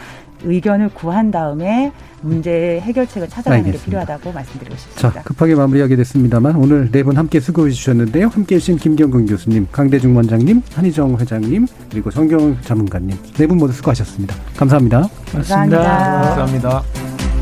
[0.43, 1.91] 의견을 구한 다음에
[2.21, 3.79] 문제 해결책을 찾아가는 알겠습니다.
[3.83, 5.11] 게 필요하다고 말씀드리고 싶습니다.
[5.13, 8.27] 자, 급하게 마무리하게 됐습니다만 오늘 네 분 함께 수고해 주셨는데요.
[8.27, 14.35] 함께 해주신 김경근 교수님, 강대중 원장님, 한희정 회장님, 그리고 정경 자문관님 네 분 모두 수고하셨습니다.
[14.57, 15.07] 감사합니다.
[15.31, 15.77] 감사합니다.
[15.77, 16.35] 감사합니다.
[16.35, 17.40] 감사합니다.